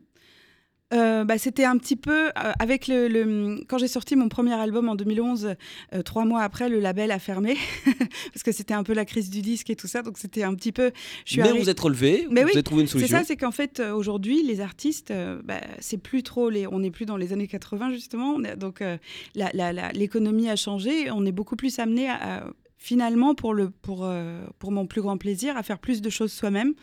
Euh, 0.93 1.25
bah, 1.25 1.37
c'était 1.37 1.65
un 1.65 1.77
petit 1.77 1.97
peu 1.97 2.27
euh, 2.29 2.31
avec 2.59 2.87
le, 2.87 3.09
le- 3.09 3.61
quand 3.67 3.77
j'ai 3.77 3.89
sorti 3.89 4.15
mon 4.15 4.29
premier 4.29 4.53
album 4.53 4.87
en 4.87 4.95
2011 4.95 5.55
euh, 5.93 6.01
trois 6.01 6.23
mois 6.23 6.43
après 6.43 6.69
le 6.69 6.79
label 6.79 7.11
a 7.11 7.19
fermé 7.19 7.57
parce 8.33 8.41
que 8.41 8.53
c'était 8.53 8.73
un 8.73 8.83
peu 8.83 8.93
la 8.93 9.03
crise 9.03 9.29
du 9.29 9.41
disque 9.41 9.69
et 9.69 9.75
tout 9.75 9.87
ça 9.87 10.01
donc 10.01 10.17
c'était 10.17 10.43
un 10.43 10.55
petit 10.55 10.71
peu 10.71 10.91
je 11.25 11.33
suis 11.33 11.41
Mais 11.41 11.49
arri- 11.49 11.59
vous 11.59 11.67
êtes 11.69 11.79
relevé, 11.81 12.25
Mais 12.31 12.43
vous 12.43 12.47
oui, 12.47 12.53
avez 12.53 12.63
trouvé 12.63 12.83
une 12.83 12.87
c'est 12.87 12.93
solution. 12.99 13.17
ça 13.17 13.25
c'est 13.25 13.35
qu'en 13.35 13.51
fait 13.51 13.81
euh, 13.81 13.91
aujourd'hui 13.93 14.43
les 14.43 14.61
artistes 14.61 15.11
bah, 15.43 15.59
c'est 15.79 15.97
plus 15.97 16.23
trop 16.23 16.49
les 16.49 16.67
on 16.67 16.79
n'est 16.79 16.91
plus 16.91 17.05
dans 17.05 17.17
les 17.17 17.33
années 17.33 17.47
80 17.47 17.91
justement 17.91 18.35
On 18.37 18.43
est- 18.45 18.55
donc 18.55 18.81
l'économie 19.93 20.49
a 20.49 20.55
changé 20.55 21.11
on 21.11 21.25
est 21.25 21.31
beaucoup 21.33 21.57
plus 21.57 21.79
amené 21.79 22.07
à, 22.09 22.15
à- 22.15 22.43
finalement 22.77 23.35
pour 23.35 23.53
le 23.53 23.69
pour 23.69 24.05
euh, 24.05 24.45
pour 24.59 24.71
mon 24.71 24.85
plus 24.85 25.01
grand 25.01 25.17
plaisir 25.17 25.57
à 25.57 25.63
faire 25.63 25.79
plus 25.79 26.01
de 26.01 26.09
choses 26.09 26.31
soi-même. 26.31 26.73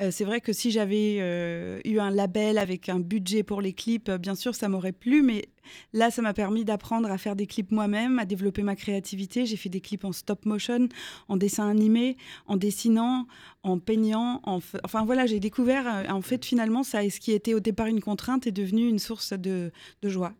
Euh, 0.00 0.10
c'est 0.10 0.24
vrai 0.24 0.40
que 0.40 0.52
si 0.52 0.70
j'avais 0.70 1.18
euh, 1.20 1.80
eu 1.84 1.98
un 1.98 2.10
label 2.10 2.58
avec 2.58 2.88
un 2.88 2.98
budget 2.98 3.42
pour 3.42 3.60
les 3.60 3.72
clips, 3.72 4.10
bien 4.10 4.34
sûr, 4.34 4.54
ça 4.54 4.68
m'aurait 4.68 4.92
plu, 4.92 5.22
mais 5.22 5.44
là, 5.92 6.10
ça 6.10 6.22
m'a 6.22 6.32
permis 6.34 6.64
d'apprendre 6.64 7.10
à 7.10 7.18
faire 7.18 7.36
des 7.36 7.46
clips 7.46 7.70
moi-même, 7.70 8.18
à 8.18 8.24
développer 8.24 8.62
ma 8.62 8.76
créativité. 8.76 9.46
J'ai 9.46 9.56
fait 9.56 9.68
des 9.68 9.80
clips 9.80 10.04
en 10.04 10.12
stop 10.12 10.44
motion, 10.46 10.88
en 11.28 11.36
dessin 11.36 11.68
animé, 11.68 12.16
en 12.46 12.56
dessinant, 12.56 13.26
en 13.62 13.78
peignant. 13.78 14.40
En 14.44 14.58
f- 14.58 14.78
Enfin 14.84 15.04
voilà, 15.04 15.26
j'ai 15.26 15.40
découvert, 15.40 15.84
euh, 15.86 16.08
en 16.12 16.22
fait, 16.22 16.44
finalement, 16.44 16.82
ça, 16.82 17.08
ce 17.08 17.20
qui 17.20 17.32
était 17.32 17.54
au 17.54 17.60
départ 17.60 17.86
une 17.86 18.00
contrainte 18.00 18.46
est 18.46 18.52
devenu 18.52 18.88
une 18.88 18.98
source 18.98 19.32
de, 19.32 19.70
de 20.02 20.08
joie. 20.08 20.32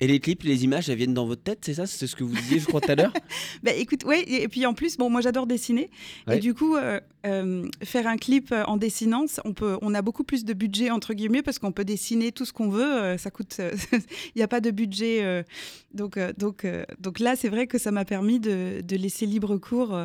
Et 0.00 0.06
les 0.06 0.20
clips, 0.20 0.42
les 0.44 0.62
images, 0.64 0.88
elles 0.88 0.96
viennent 0.98 1.14
dans 1.14 1.26
votre 1.26 1.42
tête, 1.42 1.60
c'est 1.64 1.74
ça? 1.74 1.86
C'est 1.86 2.06
ce 2.06 2.14
que 2.14 2.22
vous 2.22 2.34
disiez, 2.36 2.60
je 2.60 2.66
crois, 2.66 2.80
tout 2.80 2.90
à 2.90 2.94
l'heure? 2.94 3.12
Bah 3.62 3.72
écoute, 3.72 4.04
ouais, 4.04 4.20
et 4.22 4.42
et 4.44 4.48
puis 4.48 4.64
en 4.66 4.74
plus, 4.74 4.96
bon, 4.96 5.10
moi 5.10 5.20
j'adore 5.22 5.46
dessiner. 5.46 5.90
Ouais. 6.28 6.36
Et 6.36 6.40
du 6.40 6.54
coup, 6.54 6.76
euh, 6.76 7.00
euh, 7.26 7.68
faire 7.82 8.06
un 8.06 8.16
clip 8.16 8.52
euh, 8.52 8.64
en 8.64 8.76
dessinant, 8.76 9.26
on, 9.44 9.52
peut, 9.52 9.78
on 9.82 9.94
a 9.94 10.02
beaucoup 10.02 10.24
plus 10.24 10.44
de 10.44 10.54
budget, 10.54 10.90
entre 10.90 11.12
guillemets, 11.12 11.42
parce 11.42 11.58
qu'on 11.58 11.72
peut 11.72 11.84
dessiner 11.84 12.32
tout 12.32 12.44
ce 12.44 12.52
qu'on 12.52 12.68
veut. 12.68 12.84
euh, 12.84 13.18
ça 13.18 13.30
coûte. 13.30 13.60
Il 13.92 14.38
n'y 14.38 14.42
a 14.42 14.48
pas 14.48 14.60
de 14.60 14.70
budget. 14.70 15.44
donc, 15.92 16.18
donc, 16.38 16.66
donc 17.00 17.18
là, 17.20 17.36
c'est 17.36 17.48
vrai 17.48 17.66
que 17.66 17.78
ça 17.78 17.90
m'a 17.90 18.04
permis 18.04 18.40
de, 18.40 18.80
de 18.82 18.96
laisser 18.96 19.26
libre 19.26 19.56
cours 19.56 19.98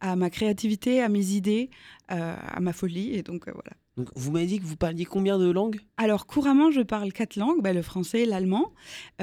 à 0.00 0.16
ma 0.16 0.30
créativité, 0.30 1.02
à 1.02 1.08
mes 1.08 1.32
idées, 1.32 1.70
à 2.08 2.60
ma 2.60 2.72
folie. 2.72 3.14
Et 3.14 3.22
donc, 3.22 3.44
voilà. 3.44 3.76
Donc, 3.96 4.10
vous 4.14 4.30
m'avez 4.30 4.46
dit 4.46 4.58
que 4.60 4.64
vous 4.66 4.76
parliez 4.76 5.06
combien 5.06 5.38
de 5.38 5.50
langues? 5.50 5.80
Alors, 5.96 6.26
couramment, 6.26 6.70
je 6.70 6.82
parle 6.82 7.12
quatre 7.12 7.36
langues 7.36 7.62
bah, 7.62 7.72
le 7.72 7.80
français, 7.80 8.26
l'allemand, 8.26 8.72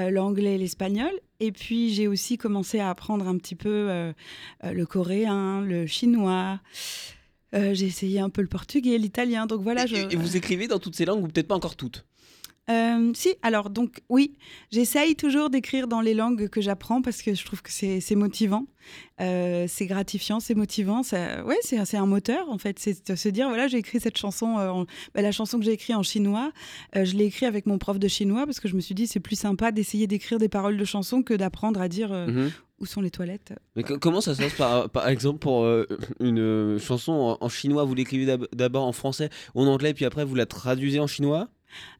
euh, 0.00 0.10
l'anglais 0.10 0.56
et 0.56 0.58
l'espagnol. 0.58 1.12
Et 1.38 1.52
puis, 1.52 1.94
j'ai 1.94 2.08
aussi 2.08 2.38
commencé 2.38 2.80
à 2.80 2.90
apprendre 2.90 3.28
un 3.28 3.38
petit 3.38 3.54
peu 3.54 3.68
euh, 3.68 4.12
le 4.64 4.84
coréen, 4.84 5.60
le 5.60 5.86
chinois. 5.86 6.60
Euh, 7.54 7.72
j'ai 7.74 7.86
essayé 7.86 8.20
un 8.20 8.30
peu 8.30 8.42
le 8.42 8.48
portugais, 8.48 8.98
l'italien. 8.98 9.46
Donc 9.46 9.62
voilà, 9.62 9.86
je. 9.86 9.94
et, 9.94 10.12
et 10.12 10.16
vous 10.16 10.36
écrivez 10.36 10.66
dans 10.66 10.78
toutes 10.78 10.96
ces 10.96 11.04
langues 11.04 11.22
ou 11.22 11.28
peut-être 11.28 11.48
pas 11.48 11.54
encore 11.54 11.76
toutes? 11.76 12.04
Euh, 12.70 13.10
si, 13.14 13.34
alors 13.42 13.68
donc 13.68 14.00
oui, 14.08 14.36
j'essaye 14.72 15.16
toujours 15.16 15.50
d'écrire 15.50 15.86
dans 15.86 16.00
les 16.00 16.14
langues 16.14 16.48
que 16.48 16.62
j'apprends 16.62 17.02
parce 17.02 17.20
que 17.20 17.34
je 17.34 17.44
trouve 17.44 17.60
que 17.60 17.70
c'est 17.70 18.14
motivant, 18.14 18.66
Euh, 19.20 19.66
c'est 19.68 19.86
gratifiant, 19.86 20.40
c'est 20.40 20.54
motivant. 20.54 21.02
Ça, 21.02 21.44
ouais, 21.44 21.56
c'est 21.62 21.96
un 21.96 22.06
moteur 22.06 22.48
en 22.50 22.58
fait. 22.58 22.78
C'est 22.78 23.06
de 23.10 23.16
se 23.16 23.28
dire 23.28 23.48
voilà, 23.48 23.66
j'ai 23.68 23.78
écrit 23.78 24.00
cette 24.00 24.16
chanson, 24.18 24.58
euh, 24.58 24.68
en- 24.70 24.84
bah, 25.14 25.22
la 25.22 25.30
chanson 25.32 25.58
que 25.58 25.64
j'ai 25.64 25.72
écrite 25.72 25.94
en 25.96 26.02
chinois, 26.02 26.52
je 26.94 27.14
l'ai 27.16 27.26
écrite 27.26 27.44
avec 27.48 27.66
mon 27.66 27.76
prof 27.78 27.98
de 27.98 28.08
chinois 28.08 28.44
parce 28.46 28.60
que 28.60 28.68
je 28.68 28.76
me 28.76 28.80
suis 28.80 28.94
dit 28.94 29.06
c'est 29.06 29.20
plus 29.20 29.36
sympa 29.38 29.70
d'essayer 29.70 30.06
d'écrire 30.06 30.38
des 30.38 30.48
paroles 30.48 30.76
de 30.78 30.84
chansons 30.84 31.22
que 31.22 31.34
d'apprendre 31.34 31.80
à 31.80 31.88
dire 31.88 32.10
Mhm. 32.12 32.50
où 32.80 32.86
sont 32.86 33.00
les 33.02 33.10
toilettes. 33.10 33.52
Mais 33.76 33.82
co- 33.84 33.98
comment 33.98 34.20
ça 34.22 34.34
se 34.34 34.42
passe 34.42 34.54
par, 34.54 34.88
par 34.90 35.08
exemple 35.08 35.38
pour 35.38 35.66
une 36.20 36.78
chanson 36.78 37.12
en, 37.12 37.38
en 37.44 37.48
chinois? 37.48 37.84
Vous 37.84 37.94
l'écrivez 37.94 38.26
d'ab- 38.26 38.48
d'abord 38.54 38.84
en 38.84 38.92
français 38.92 39.28
ou 39.54 39.62
en 39.62 39.66
anglais, 39.66 39.94
puis 39.94 40.04
après 40.06 40.24
vous 40.24 40.34
la 40.34 40.46
traduisez 40.46 40.98
en 41.00 41.06
chinois? 41.06 41.48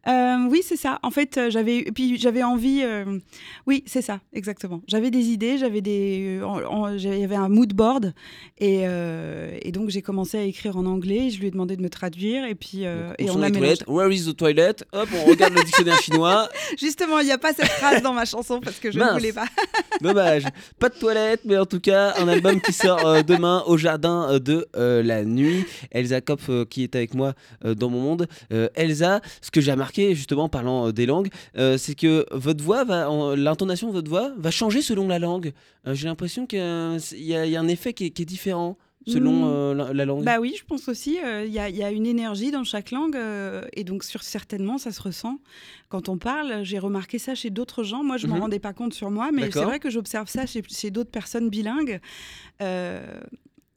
Euh, 0.06 0.36
oui, 0.50 0.60
c'est 0.62 0.76
ça. 0.76 0.98
En 1.02 1.10
fait, 1.10 1.38
euh, 1.38 1.50
j'avais 1.50 1.82
puis 1.84 2.18
j'avais 2.18 2.42
envie. 2.42 2.82
euh, 2.84 3.18
Oui, 3.66 3.82
c'est 3.86 4.02
ça, 4.02 4.20
exactement. 4.34 4.82
J'avais 4.86 5.10
des 5.10 5.28
idées, 5.28 5.56
j'avais 5.56 5.80
des, 5.80 6.40
j'avais 6.96 7.34
un 7.36 7.48
mood 7.48 7.72
board 7.72 8.12
et, 8.58 8.82
euh, 8.84 9.56
et 9.62 9.72
donc 9.72 9.88
j'ai 9.88 10.02
commencé 10.02 10.36
à 10.38 10.42
écrire 10.42 10.76
en 10.76 10.84
anglais. 10.84 11.30
Je 11.30 11.40
lui 11.40 11.46
ai 11.46 11.50
demandé 11.50 11.76
de 11.76 11.82
me 11.82 11.88
traduire 11.88 12.44
et 12.44 12.54
puis 12.54 12.82
Donc, 12.84 13.14
et 13.18 13.26
sont 13.28 13.38
on 13.38 13.42
a 13.42 13.48
mélangé. 13.48 13.76
Where 13.86 14.12
is 14.12 14.26
the 14.26 14.36
toilet? 14.36 14.74
Hop, 14.92 15.08
on 15.14 15.24
regarde 15.30 15.54
le 15.54 15.62
dictionnaire 15.64 15.98
chinois. 16.02 16.48
Justement, 16.78 17.20
il 17.20 17.26
n'y 17.26 17.32
a 17.32 17.38
pas 17.38 17.54
cette 17.54 17.68
phrase 17.68 18.02
dans 18.02 18.12
ma 18.12 18.26
chanson 18.26 18.60
parce 18.60 18.78
que 18.78 18.90
je 18.90 18.98
ne 18.98 19.10
voulais 19.10 19.32
pas. 19.32 19.46
Dommage. 20.02 20.44
Pas 20.78 20.90
de 20.90 20.96
toilette, 20.98 21.40
mais 21.46 21.56
en 21.56 21.66
tout 21.66 21.80
cas, 21.80 22.14
un 22.18 22.28
album 22.28 22.60
qui 22.60 22.74
sort 22.74 23.24
demain 23.24 23.62
au 23.66 23.78
jardin 23.78 24.38
de 24.38 24.66
la 24.74 25.24
nuit. 25.24 25.64
Elsa 25.90 26.20
Kopf, 26.20 26.50
qui 26.68 26.82
est 26.82 26.94
avec 26.94 27.14
moi 27.14 27.32
dans 27.64 27.88
mon 27.88 28.00
monde. 28.00 28.26
Elsa, 28.74 29.20
ce 29.40 29.50
que 29.50 29.60
j'ai 29.64 29.72
remarqué, 29.72 30.14
justement, 30.14 30.44
en 30.44 30.48
parlant 30.48 30.86
euh, 30.88 30.92
des 30.92 31.06
langues, 31.06 31.30
euh, 31.56 31.76
c'est 31.78 31.94
que 31.96 32.24
votre 32.30 32.62
voix, 32.62 32.84
va, 32.84 33.08
l'intonation 33.36 33.88
de 33.88 33.92
votre 33.92 34.08
voix 34.08 34.32
va 34.36 34.50
changer 34.52 34.82
selon 34.82 35.08
la 35.08 35.18
langue. 35.18 35.52
Euh, 35.86 35.94
j'ai 35.94 36.06
l'impression 36.06 36.46
qu'il 36.46 36.58
y, 36.60 37.34
a- 37.34 37.46
y 37.46 37.56
un 37.56 37.66
effet 37.68 37.92
qui 37.92 38.06
est, 38.06 38.10
qui 38.10 38.22
est 38.22 38.26
différent 38.26 38.76
selon 39.06 39.32
Mm. 39.32 39.44
euh, 39.44 39.74
la, 39.74 39.92
la 39.92 40.04
langue. 40.06 40.24
Bah 40.24 40.38
oui, 40.40 40.54
je 40.58 40.64
pense 40.64 40.88
aussi. 40.88 41.18
euh, 41.22 41.44
Il 41.46 41.52
y, 41.52 41.58
a- 41.58 41.68
il 41.68 41.76
y 41.76 41.82
a 41.82 41.90
une 41.90 42.06
énergie 42.06 42.50
dans 42.50 42.64
chaque 42.64 42.90
langue 42.90 43.16
euh, 43.16 43.62
et 43.74 43.84
donc 43.84 44.02
sur 44.02 44.22
certainement 44.22 44.78
ça 44.78 44.92
se 44.92 45.02
ressent 45.02 45.40
quand 45.90 46.08
on 46.08 46.16
parle. 46.16 46.62
J'ai 46.64 46.78
remarqué 46.78 47.18
ça 47.18 47.34
chez 47.34 47.50
d'autres 47.50 47.82
gens. 47.84 48.02
Moi, 48.02 48.16
je 48.16 48.26
m'en 48.26 48.36
Mhm. 48.36 48.40
rendais 48.42 48.58
pas 48.60 48.72
compte 48.72 48.94
sur 48.94 49.10
moi, 49.10 49.28
mais 49.30 49.50
c'est 49.50 49.62
vrai 49.64 49.78
que 49.78 49.90
j'observe 49.90 50.28
ça 50.30 50.46
chez, 50.46 50.62
chez 50.70 50.90
d'autres 50.90 51.10
personnes 51.10 51.50
bilingues. 51.50 52.00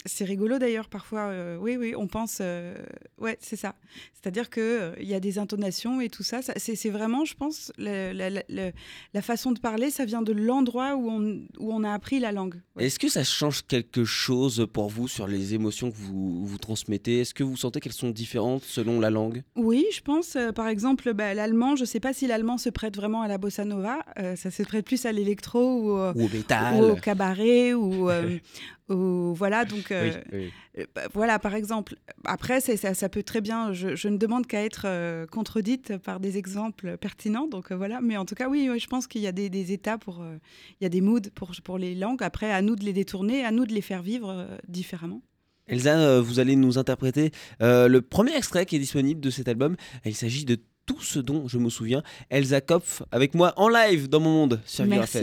C'est 0.08 0.26
rigolo 0.26 0.58
d'ailleurs 0.58 0.90
parfois. 0.90 1.28
euh, 1.28 1.58
oui, 1.60 1.76
oui, 1.78 1.94
on 1.96 2.08
pense. 2.08 2.40
euh, 2.42 2.76
ouais, 3.20 3.38
c'est 3.42 3.56
ça. 3.56 3.76
C'est-à-dire 4.14 4.50
que 4.50 4.60
euh, 4.62 4.92
il 5.00 5.08
y 5.08 5.14
a 5.14 5.20
des 5.20 5.38
intonations 5.38 6.02
et 6.02 6.10
tout 6.10 6.24
ça. 6.24 6.42
ça 6.42 6.54
c'est 6.58 6.90
vraiment, 6.90 7.26
je 7.26 7.36
pense, 7.36 7.72
la, 7.78 8.14
la- 8.14 8.30
le- 8.30 8.72
la 9.14 9.22
façon 9.22 9.52
de 9.52 9.60
parler, 9.60 9.90
ça 9.92 10.06
vient 10.06 10.22
de 10.22 10.34
l'endroit 10.34 10.96
où 10.96 11.10
on, 11.10 11.22
où 11.60 11.72
on 11.74 11.84
a 11.84 11.94
appris 11.94 12.20
la 12.20 12.32
langue. 12.32 12.56
Ouais. 12.76 12.86
Est-ce 12.86 13.00
que 13.00 13.10
ça 13.10 13.24
change 13.24 13.66
quelque 13.68 14.04
chose 14.06 14.68
pour 14.72 14.90
vous 14.90 15.08
sur 15.08 15.28
les 15.28 15.54
émotions 15.54 15.92
que 15.92 15.98
vous, 15.98 16.46
vous 16.46 16.58
transmettez? 16.58 17.22
Est-ce 17.22 17.34
que 17.34 17.44
vous 17.44 17.58
sentez 17.58 17.80
qu'elles 17.80 17.94
sont 17.94 18.10
différentes 18.10 18.64
selon 18.64 19.00
la 19.00 19.10
langue? 19.10 19.44
Oui, 19.56 19.86
je 19.94 20.02
pense. 20.02 20.36
euh, 20.36 20.52
par 20.52 20.68
exemple, 20.68 21.14
bah, 21.14 21.34
l'allemand, 21.34 21.76
je 21.76 21.82
ne 21.82 21.86
sais 21.88 22.00
pas 22.00 22.14
si 22.14 22.28
l'allemand 22.28 22.58
se 22.58 22.70
prête 22.70 22.96
vraiment 22.96 23.22
à 23.22 23.28
la 23.28 23.38
bossa 23.38 23.66
nova. 23.66 24.00
ça 24.36 24.52
se 24.52 24.64
prête 24.64 24.86
plus 24.86 25.06
à 25.06 25.12
l'électro 25.12 25.60
ou, 25.60 25.90
au- 25.92 26.12
Ou 26.14 26.22
au 26.22 26.26
ou 26.26 26.30
métal 26.34 26.82
au 26.84 26.96
cabaret 26.96 27.74
ou, 27.74 28.10
ou- 28.89 29.34
voilà. 29.36 29.65
Donc 29.65 29.91
euh, 29.91 30.12
Oui, 30.32 30.39
oui. 30.39 30.51
euh, 30.79 30.86
bah, 30.96 31.01
voilà, 31.13 31.39
par 31.39 31.56
exemple. 31.56 31.96
Après, 32.25 32.62
ça, 32.62 32.94
ça 32.94 33.10
peut 33.10 33.24
très 33.24 33.41
bien. 33.41 33.74
Je, 33.74 33.96
je 33.96 34.08
ne 34.08 34.17
demande 34.17 34.48
qu'à 34.48 34.63
être 34.63 34.84
euh, 34.86 35.25
contredite 35.27 35.98
par 35.98 36.20
des 36.20 36.38
exemples 36.38 36.98
pertinents. 36.98 37.48
Donc 37.48 37.72
euh, 37.72 37.75
voilà. 37.75 38.00
Mais 38.01 38.17
en 38.17 38.25
tout 38.25 38.36
cas, 38.36 38.50
oui, 38.50 38.67
oui, 38.72 38.79
je 38.79 38.88
pense 38.88 39.08
qu'il 39.08 39.22
y 39.22 39.27
a 39.27 39.32
des, 39.32 39.50
des 39.50 39.72
états 39.74 39.98
pour. 39.98 40.22
euh, 40.22 40.38
il 40.79 40.84
y 40.84 40.88
a 40.88 40.89
des 40.89 41.01
moods 41.01 41.29
pour 41.36 41.51
pour 41.63 41.77
les 41.77 41.96
langues. 41.96 42.24
Après, 42.24 42.51
à 42.51 42.62
nous 42.62 42.75
de 42.75 42.84
les 42.84 42.94
détourner, 42.94 43.44
à 43.46 43.51
nous 43.51 43.65
de 43.65 43.74
les 43.74 43.82
faire 43.82 44.01
vivre 44.01 44.29
euh, 44.29 44.58
différemment. 44.67 45.22
Elsa, 45.67 45.98
euh, 46.00 46.22
vous 46.22 46.39
allez 46.39 46.56
nous 46.56 46.77
interpréter 46.77 47.32
euh, 47.62 47.89
le 47.89 48.01
premier 48.01 48.36
extrait 48.38 48.65
qui 48.65 48.77
est 48.77 48.79
disponible 48.79 49.20
de 49.20 49.29
cet 49.29 49.50
album. 49.50 49.75
Il 50.06 50.15
s'agit 50.15 50.46
de 50.46 50.58
tout 50.86 51.01
ce 51.01 51.20
dont 51.20 51.50
je 51.50 51.58
me 51.58 51.70
souviens. 51.70 52.03
Elsa 52.29 52.62
Kopf 52.62 53.03
avec 53.12 53.34
moi 53.36 53.51
en 53.58 53.67
live 53.67 54.08
dans 54.08 54.22
mon 54.22 54.32
monde 54.32 54.62
sur 54.65 54.86
Merci. 54.86 55.17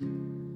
FM. 0.00 0.51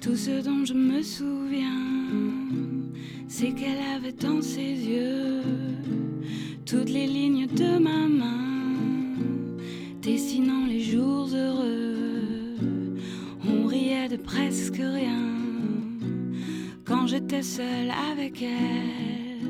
Tout 0.00 0.14
ce 0.14 0.40
dont 0.42 0.64
je 0.64 0.74
me 0.74 1.02
souviens, 1.02 1.66
c'est 3.26 3.50
qu'elle 3.50 3.82
avait 3.96 4.12
dans 4.12 4.40
ses 4.40 4.60
yeux 4.60 5.42
toutes 6.64 6.90
les 6.90 7.08
lignes 7.08 7.48
de 7.48 7.78
ma 7.78 8.06
main, 8.06 8.76
dessinant 10.00 10.66
les 10.66 10.80
jours 10.80 11.28
heureux. 11.34 12.54
On 13.44 13.66
riait 13.66 14.08
de 14.08 14.16
presque 14.16 14.76
rien 14.76 15.34
quand 16.84 17.08
j'étais 17.08 17.42
seule 17.42 17.90
avec 18.12 18.40
elle. 18.40 19.48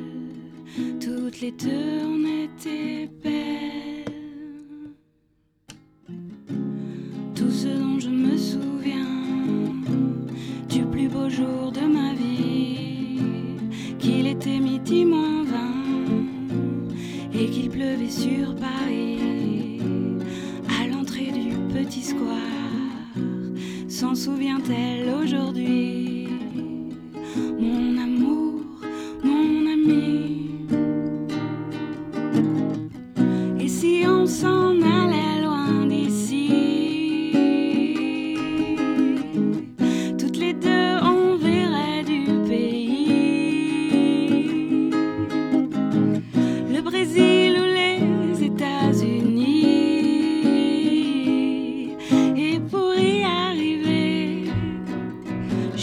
Toutes 0.98 1.42
les 1.42 1.52
deux, 1.52 2.06
on 2.06 2.44
était 2.44 3.10
belles. 3.22 3.97
De 11.28 11.86
ma 11.86 12.14
vie, 12.14 13.20
qu'il 13.98 14.26
était 14.26 14.58
midi 14.58 15.04
moins 15.04 15.44
20 15.44 17.38
et 17.38 17.50
qu'il 17.50 17.68
pleuvait 17.68 18.08
sur 18.08 18.54
Paris, 18.56 19.78
à 20.80 20.86
l'entrée 20.86 21.30
du 21.30 21.50
petit 21.74 22.02
square. 22.02 22.32
S'en 23.88 24.14
souvient-elle 24.14 25.10
aujourd'hui? 25.22 26.07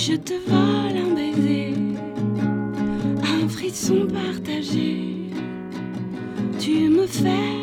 Je 0.07 0.13
te 0.13 0.33
vole 0.47 0.97
un 0.97 1.15
baiser 1.15 1.73
Un 3.23 3.49
frisson 3.49 4.05
partagé. 4.05 5.31
Tu 6.59 6.89
me 6.89 7.07
fais 7.07 7.54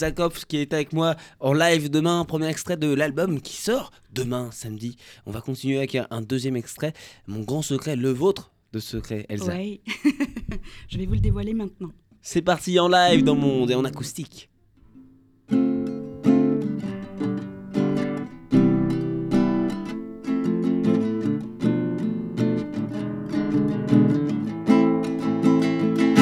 Elsa 0.00 0.12
Kopf 0.12 0.46
qui 0.46 0.56
est 0.56 0.72
avec 0.72 0.94
moi 0.94 1.14
en 1.40 1.52
live 1.52 1.90
demain, 1.90 2.24
premier 2.24 2.48
extrait 2.48 2.78
de 2.78 2.90
l'album 2.90 3.38
qui 3.42 3.56
sort 3.56 3.90
demain 4.14 4.50
samedi. 4.50 4.96
On 5.26 5.30
va 5.30 5.42
continuer 5.42 5.76
avec 5.76 5.94
un, 5.94 6.22
deuxième 6.22 6.56
extrait, 6.56 6.94
mon 7.26 7.40
grand 7.40 7.60
secret, 7.60 7.96
le 7.96 8.08
vôtre 8.10 8.50
de 8.72 8.78
secret, 8.78 9.26
Elsa. 9.28 9.52
Ouais. 9.54 9.82
Je 10.88 10.96
vais 10.96 11.04
vous 11.04 11.12
le 11.12 11.20
dévoiler 11.20 11.52
maintenant. 11.52 11.90
C'est 12.22 12.40
parti 12.40 12.80
en 12.80 12.88
live 12.88 13.24
dans 13.24 13.34
mon 13.34 13.58
monde 13.58 13.70
et 13.72 13.74
en 13.74 13.84
acoustique. 13.84 14.48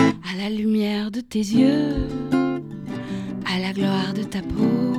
À 0.08 0.36
la 0.36 0.50
lumière 0.50 1.12
de 1.12 1.20
tes 1.20 1.38
yeux, 1.38 2.08
à 3.50 3.58
la 3.58 3.72
gloire 3.72 4.12
de 4.12 4.22
ta 4.22 4.40
peau, 4.42 4.92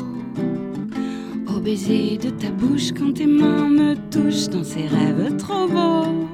au 1.48 1.60
baiser 1.60 2.18
de 2.18 2.32
ta 2.32 2.50
bouche 2.50 2.92
quand 2.98 3.14
tes 3.14 3.28
mains 3.28 3.70
me 3.70 3.96
touchent 4.10 4.50
dans 4.50 4.64
ces 4.64 4.88
rêves 4.88 5.38
trop 5.38 5.68
beaux. 5.68 6.28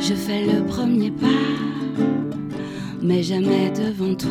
Je 0.00 0.14
fais 0.14 0.44
le 0.46 0.64
premier 0.64 1.10
pas, 1.10 1.26
mais 3.02 3.22
jamais 3.22 3.70
devant 3.70 4.14
toi. 4.14 4.30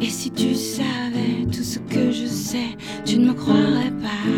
Et 0.00 0.08
si 0.08 0.30
tu 0.30 0.54
savais 0.54 1.46
tout 1.52 1.62
ce 1.62 1.78
que 1.78 2.10
je 2.10 2.26
sais, 2.26 2.76
tu 3.04 3.18
ne 3.18 3.28
me 3.28 3.34
croirais 3.34 3.92
pas. 4.02 4.28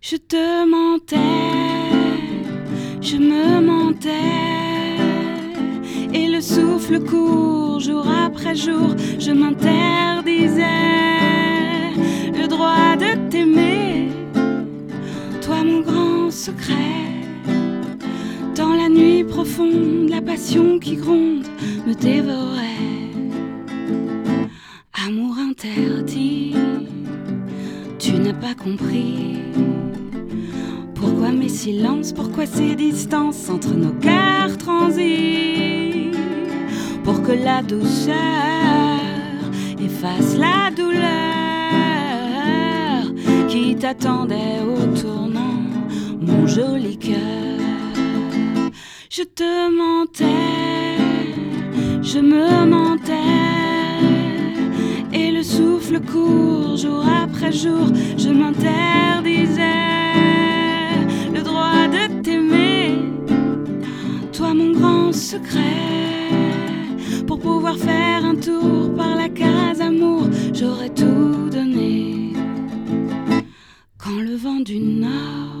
Je 0.00 0.16
te 0.16 0.68
mentais, 0.68 1.16
je 3.00 3.16
me 3.16 3.60
mentais. 3.60 4.47
Souffle 6.58 6.98
court 7.04 7.78
jour 7.78 8.04
après 8.08 8.56
jour, 8.56 8.96
je 9.20 9.30
m'interdisais 9.30 10.64
le 12.32 12.48
droit 12.48 12.96
de 12.96 13.30
t'aimer. 13.30 14.08
Toi, 15.40 15.62
mon 15.62 15.82
grand 15.82 16.32
secret. 16.32 17.22
Dans 18.56 18.74
la 18.74 18.88
nuit 18.88 19.22
profonde, 19.22 20.08
la 20.08 20.20
passion 20.20 20.80
qui 20.80 20.96
gronde 20.96 21.46
me 21.86 21.94
dévorait. 21.94 23.12
Amour 25.06 25.36
interdit, 25.38 26.56
tu 28.00 28.14
n'as 28.14 28.34
pas 28.34 28.54
compris. 28.54 29.38
Pourquoi 30.96 31.30
mes 31.30 31.48
silences, 31.48 32.12
pourquoi 32.12 32.46
ces 32.46 32.74
distances 32.74 33.48
entre 33.48 33.74
nos 33.74 33.92
cœurs 33.92 34.58
transis? 34.58 36.08
Que 37.28 37.34
la 37.34 37.62
douceur 37.62 38.14
efface 39.78 40.34
la 40.38 40.70
douleur 40.70 41.04
qui 43.48 43.76
t'attendait 43.76 44.60
au 44.62 44.86
tournant, 44.98 45.62
mon 46.22 46.46
joli 46.46 46.96
cœur. 46.96 47.60
Je 49.10 49.24
te 49.24 49.68
mentais, 49.80 50.24
je 52.00 52.18
me 52.18 52.64
mentais, 52.64 53.12
et 55.12 55.30
le 55.30 55.42
souffle 55.42 56.00
court 56.00 56.78
jour 56.78 57.04
après 57.24 57.52
jour, 57.52 57.88
je 58.16 58.30
m'interdisais 58.30 59.62
le 61.34 61.42
droit 61.42 61.88
de 61.88 62.22
t'aimer, 62.22 62.96
toi 64.32 64.54
mon 64.54 64.72
grand 64.72 65.12
secret. 65.12 66.17
Pour 67.40 67.52
pouvoir 67.52 67.76
faire 67.76 68.24
un 68.24 68.34
tour 68.34 68.92
par 68.96 69.14
la 69.14 69.28
case 69.28 69.80
amour, 69.80 70.28
j'aurais 70.52 70.88
tout 70.88 71.48
donné. 71.50 72.32
Quand 73.96 74.20
le 74.20 74.34
vent 74.34 74.58
du 74.60 74.80
nord 74.80 75.60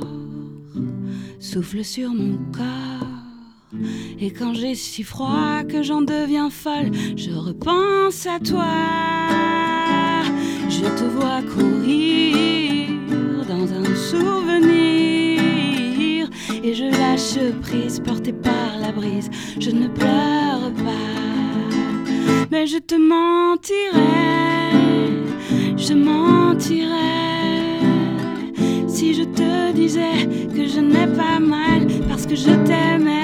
souffle 1.38 1.84
sur 1.84 2.10
mon 2.10 2.36
corps. 2.52 3.06
Et 4.18 4.32
quand 4.32 4.54
j'ai 4.54 4.74
si 4.74 5.04
froid 5.04 5.62
que 5.68 5.84
j'en 5.84 6.02
deviens 6.02 6.50
folle, 6.50 6.90
je 7.16 7.30
repense 7.30 8.26
à 8.26 8.40
toi. 8.40 8.66
Je 10.68 10.84
te 10.98 11.04
vois 11.04 11.42
courir 11.42 12.88
dans 13.46 13.72
un 13.72 13.94
souvenir. 13.94 15.38
Et 16.64 16.74
je 16.74 16.84
lâche 16.84 17.38
prise, 17.62 18.00
portée 18.00 18.32
par 18.32 18.78
la 18.80 18.90
brise. 18.90 19.30
Je 19.60 19.70
ne 19.70 19.86
pleure 19.86 20.72
pas, 20.84 21.27
mais 22.50 22.66
je 22.66 22.78
te 22.78 22.94
mentirais. 22.94 23.98
Je 25.76 25.94
mentirais 25.94 27.80
si 28.88 29.14
je 29.14 29.22
te 29.24 29.72
disais 29.72 30.26
que 30.54 30.66
je 30.66 30.80
n'ai 30.80 31.06
pas 31.16 31.38
mal 31.38 31.86
parce 32.08 32.26
que 32.26 32.34
je 32.34 32.50
t'aimais. 32.66 33.22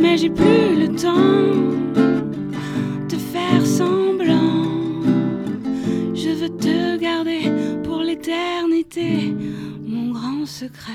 Mais 0.00 0.16
j'ai 0.16 0.30
plus 0.30 0.76
le 0.82 0.88
temps 0.96 1.52
de 3.08 3.16
faire 3.16 3.66
semblant. 3.66 5.02
Je 6.14 6.30
veux 6.30 6.50
te 6.50 6.96
garder 6.96 7.50
pour 7.84 8.00
l'éternité, 8.00 9.34
mon 9.86 10.12
grand 10.12 10.46
secret. 10.46 10.92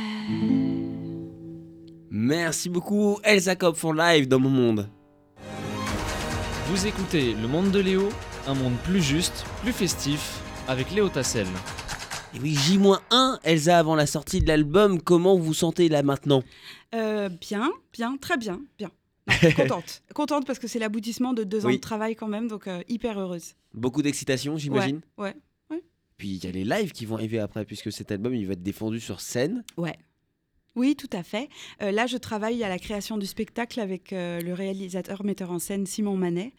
Merci 2.12 2.70
beaucoup 2.70 3.20
Elsa 3.24 3.56
Kopf 3.56 3.84
en 3.86 3.94
live 3.94 4.28
dans 4.28 4.40
mon 4.40 4.50
monde. 4.50 4.90
Vous 6.70 6.86
écoutez 6.88 7.34
Le 7.34 7.48
Monde 7.48 7.72
de 7.72 7.80
Léo, 7.80 8.10
un 8.48 8.54
monde 8.54 8.76
plus 8.84 9.02
juste, 9.02 9.46
plus 9.62 9.72
festif, 9.74 10.40
avec 10.68 10.92
Léo 10.92 11.10
Tassel. 11.10 11.48
Et 12.36 12.40
oui, 12.40 12.54
J-1 12.56 13.40
Elsa 13.44 13.80
avant 13.80 13.96
la 13.96 14.06
sortie 14.06 14.40
de 14.42 14.48
l'album, 14.48 15.02
comment 15.02 15.36
vous 15.36 15.44
vous 15.46 15.54
sentez 15.54 15.90
là 15.90 16.04
maintenant? 16.04 16.44
Euh, 16.94 17.30
bien, 17.30 17.72
bien, 17.94 18.18
très 18.18 18.38
bien, 18.38 18.62
bien. 18.78 18.92
Non, 19.28 19.52
contente. 19.56 20.02
contente 20.14 20.46
parce 20.48 20.60
que 20.60 20.68
c'est 20.68 20.80
l'aboutissement 20.80 21.34
de 21.34 21.44
deux 21.44 21.66
ans 21.66 21.70
Oui. 21.70 21.76
de 21.78 21.82
travail 21.82 22.16
quand 22.16 22.28
même, 22.28 22.48
donc 22.48 22.68
euh, 22.68 22.82
hyper 22.88 23.20
heureuse. 23.20 23.54
Beaucoup 23.74 24.02
d'excitation 24.02 24.58
j'imagine? 24.58 25.02
Ouais, 25.18 25.36
Puis 26.18 26.30
il 26.36 26.44
y 26.44 26.48
a 26.48 26.52
les 26.52 26.64
lives 26.66 26.92
qui 26.92 27.06
vont 27.06 27.16
arriver 27.16 27.40
après 27.40 27.66
puisque 27.66 27.92
cet 27.92 28.12
album 28.12 28.34
il 28.36 28.46
va 28.48 28.54
être 28.54 28.64
défendu 28.64 29.00
sur 29.00 29.22
scène. 29.22 29.64
ouais. 29.78 29.96
Oui, 30.80 30.96
tout 30.96 31.10
à 31.12 31.24
fait. 31.24 31.50
Euh, 31.82 31.92
là, 31.92 32.08
je 32.08 32.16
travaille 32.16 32.64
à 32.64 32.70
la 32.70 32.80
création 32.80 33.18
du 33.18 33.26
spectacle 33.26 33.82
avec 33.82 34.14
euh, 34.14 34.40
le 34.40 34.54
réalisateur, 34.54 35.26
metteur 35.26 35.52
en 35.52 35.60
scène 35.60 35.86
Simon 35.86 36.16
Manet. 36.16 36.54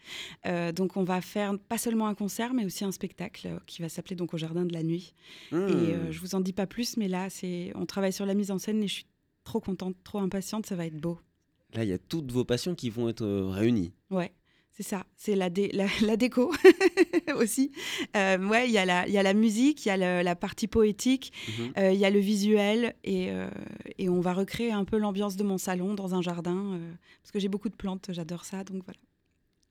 Euh, 0.45 0.71
donc, 0.71 0.95
on 0.95 1.03
va 1.03 1.21
faire 1.21 1.57
pas 1.57 1.79
seulement 1.79 2.05
un 2.05 2.13
concert, 2.13 2.53
mais 2.53 2.63
aussi 2.63 2.85
un 2.85 2.91
spectacle 2.91 3.59
qui 3.65 3.81
va 3.81 3.89
s'appeler 3.89 4.15
donc 4.15 4.35
au 4.35 4.37
Jardin 4.37 4.63
de 4.63 4.73
la 4.73 4.83
Nuit. 4.83 5.15
Et 5.51 5.55
euh, 5.55 6.11
je 6.11 6.19
vous 6.19 6.35
en 6.35 6.39
dis 6.39 6.53
pas 6.53 6.67
plus, 6.67 6.97
mais 6.97 7.07
là, 7.07 7.31
c'est, 7.31 7.71
on 7.73 7.87
travaille 7.87 8.13
sur 8.13 8.27
la 8.27 8.35
mise 8.35 8.51
en 8.51 8.59
scène 8.59 8.83
et 8.83 8.87
je 8.87 8.93
suis 8.93 9.07
trop 9.43 9.59
contente, 9.59 9.95
trop 10.03 10.19
impatiente. 10.19 10.67
Ça 10.67 10.75
va 10.75 10.85
être 10.85 11.01
beau. 11.01 11.19
Là 11.73 11.83
il 11.83 11.89
y 11.89 11.93
a 11.93 11.97
toutes 11.97 12.31
vos 12.31 12.45
passions 12.45 12.75
qui 12.75 12.91
vont 12.91 13.09
être 13.09 13.25
réunies. 13.25 13.91
Ouais, 14.11 14.31
c'est 14.71 14.83
ça. 14.83 15.05
C'est 15.17 15.35
la, 15.35 15.49
dé- 15.49 15.69
la, 15.73 15.85
la 16.01 16.17
déco 16.17 16.51
aussi. 17.35 17.71
Euh, 18.15 18.37
ouais, 18.47 18.67
il 18.67 18.71
y, 18.71 18.77
a 18.77 18.85
la- 18.85 19.07
il 19.07 19.13
y 19.13 19.17
a 19.17 19.23
la 19.23 19.33
musique, 19.33 19.85
il 19.85 19.89
y 19.89 19.91
a 19.91 19.97
le- 19.97 20.23
la 20.23 20.35
partie 20.35 20.67
poétique, 20.67 21.31
Mhm. 21.59 21.73
euh, 21.77 21.91
il 21.91 21.99
y 21.99 22.05
a 22.05 22.09
le 22.09 22.19
visuel 22.19 22.95
et, 23.03 23.29
euh, 23.31 23.49
et 23.97 24.09
on 24.09 24.21
va 24.21 24.33
recréer 24.33 24.71
un 24.71 24.85
peu 24.85 24.97
l'ambiance 24.97 25.35
de 25.35 25.43
mon 25.43 25.57
salon 25.57 25.93
dans 25.93 26.15
un 26.15 26.21
jardin 26.21 26.73
euh, 26.75 26.91
parce 27.21 27.31
que 27.31 27.39
j'ai 27.39 27.49
beaucoup 27.49 27.69
de 27.69 27.75
plantes, 27.75 28.07
j'adore 28.09 28.45
ça. 28.45 28.63
Donc 28.63 28.83
voilà. 28.85 28.99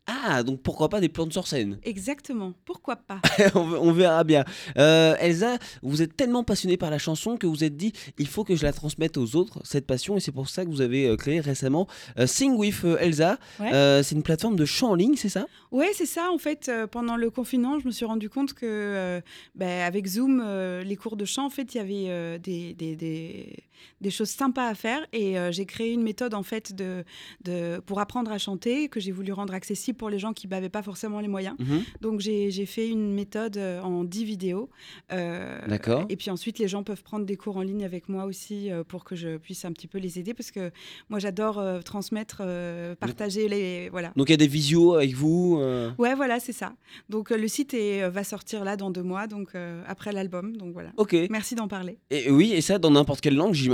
Ah 0.07 0.43
donc 0.43 0.61
pourquoi 0.63 0.89
pas 0.89 1.01
des 1.01 1.09
plantes 1.09 1.33
sur 1.33 1.47
scène? 1.47 1.79
Exactement. 1.85 2.53
Pourquoi 2.65 2.97
pas? 2.97 3.21
On, 3.55 3.65
ve- 3.69 3.79
on 3.81 3.93
verra 3.93 4.25
bien. 4.25 4.45
Euh, 4.77 5.15
Elsa, 5.21 5.57
vous 5.83 6.03
êtes 6.03 6.17
tellement 6.17 6.43
passionnée 6.43 6.77
par 6.77 6.91
la 6.91 6.99
chanson 6.99 7.37
que 7.37 7.47
vous 7.47 7.63
êtes 7.63 7.77
dit 7.77 7.93
il 8.19 8.27
faut 8.27 8.43
que 8.43 8.57
je 8.57 8.65
la 8.65 8.73
transmette 8.73 9.17
aux 9.17 9.37
autres, 9.37 9.61
cette 9.65 9.87
passion, 9.87 10.17
et 10.17 10.21
c'est 10.21 10.33
pour 10.33 10.49
ça 10.49 10.65
que 10.65 10.71
vous 10.71 10.81
avez 10.81 11.07
euh, 11.07 11.17
créé 11.17 11.39
récemment 11.41 11.87
euh, 12.19 12.27
Sing 12.27 12.55
with 12.57 12.85
Elsa. 12.99 13.39
Ouais. 13.61 13.73
Euh, 13.73 14.03
c'est 14.03 14.17
une 14.17 14.23
plateforme 14.25 14.57
de 14.57 14.65
chant 14.65 14.91
en 14.91 14.95
ligne, 14.95 15.15
c'est 15.17 15.29
ça? 15.29 15.47
Ouais, 15.71 15.91
c'est 15.95 16.07
ça. 16.07 16.29
En 16.33 16.39
fait, 16.39 16.71
pendant 16.91 17.17
le 17.17 17.31
confinement, 17.31 17.79
je 17.79 17.87
me 17.87 17.93
suis 17.93 18.05
rendu 18.05 18.29
compte 18.29 18.53
que, 18.55 18.67
euh, 18.67 19.21
ben, 19.55 19.83
avec 19.83 20.07
Zoom, 20.07 20.43
les 20.85 20.97
cours 20.97 21.17
de 21.17 21.25
chant, 21.25 21.47
en 21.47 21.51
fait, 21.51 21.75
il 21.75 21.79
y 21.79 21.81
avait 22.09 22.39
des, 22.41 22.75
des, 22.75 22.97
des, 22.97 23.57
des 24.01 24.11
choses 24.11 24.31
sympas 24.31 24.69
à 24.69 24.75
faire. 24.75 25.07
Et 25.13 25.39
euh, 25.39 25.53
j'ai 25.53 25.67
créé 25.67 25.93
une 25.93 26.03
méthode, 26.03 26.35
en 26.35 26.43
fait, 26.43 26.75
de, 26.75 27.05
de, 27.45 27.81
pour 27.87 28.01
apprendre 28.01 28.31
à 28.31 28.39
chanter 28.39 28.89
que 28.89 29.01
j'ai 29.01 29.13
voulu 29.13 29.33
rendre 29.33 29.55
accessible 29.55 29.99
pour 29.99 30.11
les 30.11 30.19
gens 30.19 30.33
qui 30.33 30.49
n'avaient 30.49 30.69
pas 30.69 30.83
forcément 30.83 31.21
les 31.21 31.29
moyens. 31.29 31.57
Mhm. 31.59 31.83
Donc 32.01 32.21
j'ai 32.21 32.67
fait 32.67 32.89
une 32.89 33.13
méthode 33.13 33.57
euh, 33.57 33.81
en 33.81 34.05
10 34.05 34.25
vidéos. 34.25 34.71
Euh, 35.13 35.59
D'accord. 35.67 36.07
Et 36.09 36.17
puis 36.17 36.31
ensuite, 36.31 36.59
les 36.59 36.69
gens 36.69 36.83
peuvent 36.83 37.03
prendre 37.03 37.25
des 37.25 37.37
cours 37.37 37.57
en 37.57 37.63
ligne 37.63 37.85
avec 37.85 38.09
moi 38.09 38.25
aussi 38.25 38.71
euh, 38.71 38.85
pour 38.85 39.05
que 39.05 39.17
je 39.17 39.37
puisse 39.37 39.65
un 39.65 39.73
petit 39.73 39.87
peu 39.87 39.99
les 39.99 40.19
aider 40.19 40.35
parce 40.35 40.51
que 40.51 40.71
moi 41.09 41.19
j'adore 41.19 41.63
transmettre, 41.85 42.43
partager 42.99 43.49
les 43.49 43.89
voilà. 43.91 44.13
Donc 44.17 44.29
il 44.29 44.33
y 44.33 44.35
a 44.35 44.39
des 44.39 44.47
visios 44.47 44.95
avec 44.95 45.15
vous. 45.15 45.61
Ouais, 45.99 46.15
voilà, 46.15 46.41
c'est 46.41 46.53
ça. 46.53 46.73
Donc 47.09 47.31
le 47.31 47.49
site 47.49 47.75
est, 47.75 48.09
va 48.09 48.25
sortir 48.25 48.65
là 48.65 48.77
dans 48.77 48.91
deux 48.91 49.03
mois, 49.03 49.27
donc 49.27 49.51
après 49.87 50.13
l'album. 50.13 50.57
Donc 50.57 50.73
voilà. 50.73 50.91
Ok. 50.97 51.15
Merci 51.31 51.55
d'en 51.55 51.69
parler. 51.69 51.99
Et 52.11 52.31
oui, 52.31 52.53
et 52.53 52.61
ça 52.61 52.79
dans 52.79 52.91
n'importe 52.91 53.21
quelle 53.21 53.37
langue, 53.37 53.55
j'imagine. 53.55 53.70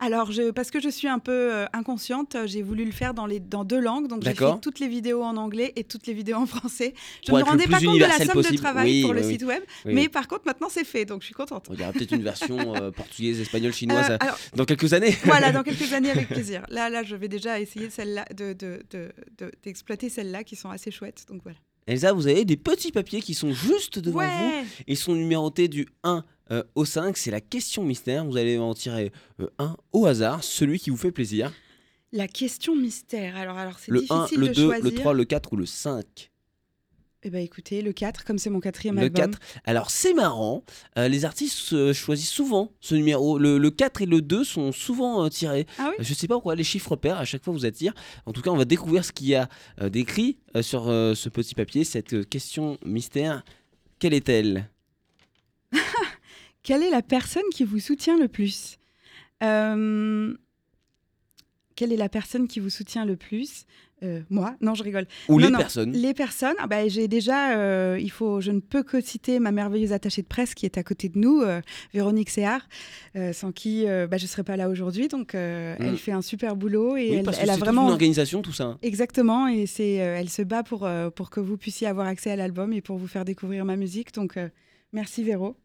Alors, 0.00 0.32
je, 0.32 0.50
parce 0.50 0.70
que 0.70 0.80
je 0.80 0.88
suis 0.88 1.08
un 1.08 1.18
peu 1.18 1.32
euh, 1.52 1.66
inconsciente, 1.72 2.34
euh, 2.34 2.46
j'ai 2.46 2.62
voulu 2.62 2.84
le 2.84 2.92
faire 2.92 3.14
dans, 3.14 3.26
les, 3.26 3.40
dans 3.40 3.64
deux 3.64 3.80
langues. 3.80 4.08
Donc, 4.08 4.22
j'ai 4.22 4.34
fait 4.34 4.60
toutes 4.60 4.80
les 4.80 4.88
vidéos 4.88 5.22
en 5.22 5.36
anglais 5.36 5.72
et 5.76 5.84
toutes 5.84 6.06
les 6.06 6.14
vidéos 6.14 6.36
en 6.36 6.46
français. 6.46 6.94
Je 7.26 7.32
ne 7.32 7.38
me 7.38 7.42
rendais 7.44 7.66
pas 7.66 7.80
compte 7.80 7.94
de 7.94 8.00
la 8.00 8.18
somme 8.18 8.28
possible. 8.28 8.56
de 8.56 8.60
travail 8.62 8.90
Oui, 8.90 9.02
pour 9.02 9.14
le 9.14 9.22
oui, 9.22 9.32
site 9.32 9.42
web. 9.44 9.62
Mais 9.84 10.08
par 10.08 10.28
contre, 10.28 10.42
maintenant, 10.46 10.68
c'est 10.70 10.84
fait. 10.84 11.04
Donc, 11.04 11.20
je 11.22 11.26
suis 11.26 11.34
contente. 11.34 11.66
Il 11.72 11.78
y 11.80 11.82
aura 11.82 11.92
peut-être 11.92 12.12
une 12.12 12.22
version 12.22 12.74
euh, 12.74 12.90
portugaise, 12.96 13.40
espagnole, 13.40 13.72
chinoise 13.72 14.10
Euh, 14.10 14.16
alors, 14.20 14.38
dans 14.54 14.64
quelques 14.64 14.92
années. 14.92 15.16
voilà, 15.24 15.52
dans 15.52 15.62
quelques 15.64 15.92
années, 15.92 16.10
avec 16.10 16.28
plaisir. 16.28 16.62
Là, 16.68 16.88
là, 16.90 17.02
je 17.02 17.16
vais 17.16 17.28
déjà 17.28 17.60
essayer 17.60 17.90
celle-là, 17.90 18.24
de, 18.36 18.52
de- 18.52 18.82
de- 18.90 19.12
de- 19.38 19.52
d'exploiter 19.64 20.08
celles-là 20.08 20.44
qui 20.44 20.56
sont 20.56 20.70
assez 20.70 20.90
chouettes. 20.90 21.24
Donc, 21.28 21.40
voilà. 21.42 21.58
Elsa, 21.86 22.12
vous 22.12 22.28
avez 22.28 22.44
des 22.44 22.56
petits 22.56 22.92
papiers 22.92 23.20
qui 23.22 23.34
sont 23.34 23.52
juste 23.52 23.98
devant 23.98 24.20
vous. 24.20 24.52
Ils 24.86 24.96
sont 24.96 25.14
numérotés 25.14 25.66
du 25.66 25.88
1 26.04 26.24
euh, 26.50 26.62
au 26.74 26.84
5. 26.84 27.16
C'est 27.16 27.30
la 27.30 27.40
question 27.40 27.84
mystère. 27.84 28.24
Vous 28.24 28.36
allez 28.36 28.58
en 28.58 28.74
tirer 28.74 29.12
euh, 29.40 29.46
un 29.58 29.76
au 29.92 30.06
hasard, 30.06 30.42
celui 30.44 30.78
qui 30.78 30.90
vous 30.90 30.96
fait 30.96 31.12
plaisir. 31.12 31.52
La 32.12 32.28
question 32.28 32.76
mystère. 32.76 33.36
Alors, 33.36 33.56
alors 33.56 33.78
c'est 33.78 33.90
Le 33.90 34.04
1, 34.10 34.24
difficile 34.24 34.40
le 34.40 34.48
de 34.48 34.54
2, 34.54 34.64
choisir. 34.66 34.84
le 34.84 34.94
3, 34.94 35.14
le 35.14 35.24
4 35.24 35.52
ou 35.52 35.56
le 35.56 35.66
5. 35.66 36.30
Eh 37.24 37.30
ben, 37.30 37.38
écoutez, 37.38 37.82
le 37.82 37.92
4, 37.92 38.24
comme 38.24 38.36
c'est 38.38 38.50
mon 38.50 38.58
quatrième 38.58 38.96
Le 38.96 39.02
album. 39.02 39.30
4. 39.30 39.38
Alors 39.64 39.90
c'est 39.90 40.12
marrant, 40.12 40.64
euh, 40.98 41.06
les 41.06 41.24
artistes 41.24 41.72
euh, 41.72 41.92
choisissent 41.92 42.32
souvent 42.32 42.72
ce 42.80 42.96
numéro. 42.96 43.38
Le, 43.38 43.58
le 43.58 43.70
4 43.70 44.02
et 44.02 44.06
le 44.06 44.20
2 44.20 44.42
sont 44.42 44.72
souvent 44.72 45.24
euh, 45.24 45.28
tirés. 45.28 45.66
Ah 45.78 45.90
oui 45.90 46.04
Je 46.04 46.14
sais 46.14 46.26
pas 46.26 46.34
pourquoi 46.34 46.56
les 46.56 46.64
chiffres 46.64 46.96
pairs 46.96 47.18
à 47.18 47.24
chaque 47.24 47.44
fois 47.44 47.52
vous 47.52 47.64
attirent. 47.64 47.94
En 48.26 48.32
tout 48.32 48.42
cas, 48.42 48.50
on 48.50 48.56
va 48.56 48.64
découvrir 48.64 49.04
ce 49.04 49.12
qu'il 49.12 49.28
y 49.28 49.36
a 49.36 49.48
d'écrit 49.88 50.38
sur 50.62 50.86
ce 50.86 51.28
petit 51.28 51.54
papier, 51.54 51.84
cette 51.84 52.28
question 52.28 52.76
mystère. 52.84 53.44
Quelle 54.00 54.14
est-elle? 54.14 54.68
Quelle 56.62 56.82
est 56.82 56.90
la 56.90 57.02
personne 57.02 57.42
qui 57.52 57.64
vous 57.64 57.80
soutient 57.80 58.16
le 58.18 58.28
plus 58.28 58.78
Euh, 59.42 60.34
Quelle 61.74 61.92
est 61.92 61.96
la 61.96 62.08
personne 62.08 62.46
qui 62.48 62.60
vous 62.60 62.70
soutient 62.70 63.04
le 63.04 63.16
plus 63.16 63.64
Euh, 64.04 64.20
Moi 64.30 64.54
Non, 64.60 64.74
je 64.74 64.82
rigole. 64.82 65.06
Ou 65.28 65.38
Non, 65.40 65.46
les 65.46 65.52
non. 65.52 65.58
personnes 65.58 65.92
Les 65.92 66.12
personnes, 66.12 66.54
ah 66.58 66.66
bah, 66.66 66.86
j'ai 66.88 67.06
déjà, 67.08 67.56
euh, 67.56 67.98
il 68.00 68.10
faut, 68.10 68.40
je 68.40 68.50
ne 68.50 68.58
peux 68.60 68.82
que 68.82 69.00
citer 69.00 69.38
ma 69.38 69.52
merveilleuse 69.52 69.92
attachée 69.92 70.22
de 70.22 70.26
presse 70.26 70.54
qui 70.54 70.66
est 70.66 70.76
à 70.76 70.82
côté 70.82 71.08
de 71.08 71.18
nous, 71.18 71.40
euh, 71.40 71.60
Véronique 71.94 72.28
Séard, 72.30 72.68
sans 73.32 73.52
qui 73.52 73.84
bah, 73.86 74.16
je 74.18 74.24
ne 74.24 74.28
serais 74.28 74.42
pas 74.44 74.56
là 74.56 74.68
aujourd'hui. 74.68 75.06
Donc, 75.08 75.34
Mm. 75.34 75.38
elle 75.80 75.98
fait 75.98 76.12
un 76.12 76.22
super 76.22 76.56
boulot 76.56 76.96
et 76.96 77.10
Oui, 77.10 77.14
elle, 77.16 77.24
parce 77.24 77.38
que 77.38 77.42
elle 77.44 77.50
a 77.50 77.56
vraiment 77.56 77.84
une 77.86 77.92
organisation 77.92 78.42
tout 78.42 78.52
ça. 78.52 78.64
hein. 78.64 78.78
Exactement, 78.82 79.46
et 79.48 79.66
c'est, 79.66 79.92
elle 79.94 80.28
se 80.30 80.42
bat 80.42 80.62
pour, 80.64 80.88
pour 81.14 81.30
que 81.30 81.40
vous 81.40 81.56
puissiez 81.56 81.86
avoir 81.86 82.06
accès 82.08 82.30
à 82.32 82.36
l'album 82.36 82.72
et 82.72 82.80
pour 82.82 82.98
vous 82.98 83.08
faire 83.08 83.24
découvrir 83.24 83.64
ma 83.64 83.76
musique. 83.76 84.12
Donc, 84.14 84.36
merci 84.92 85.22
Véro. 85.24 85.56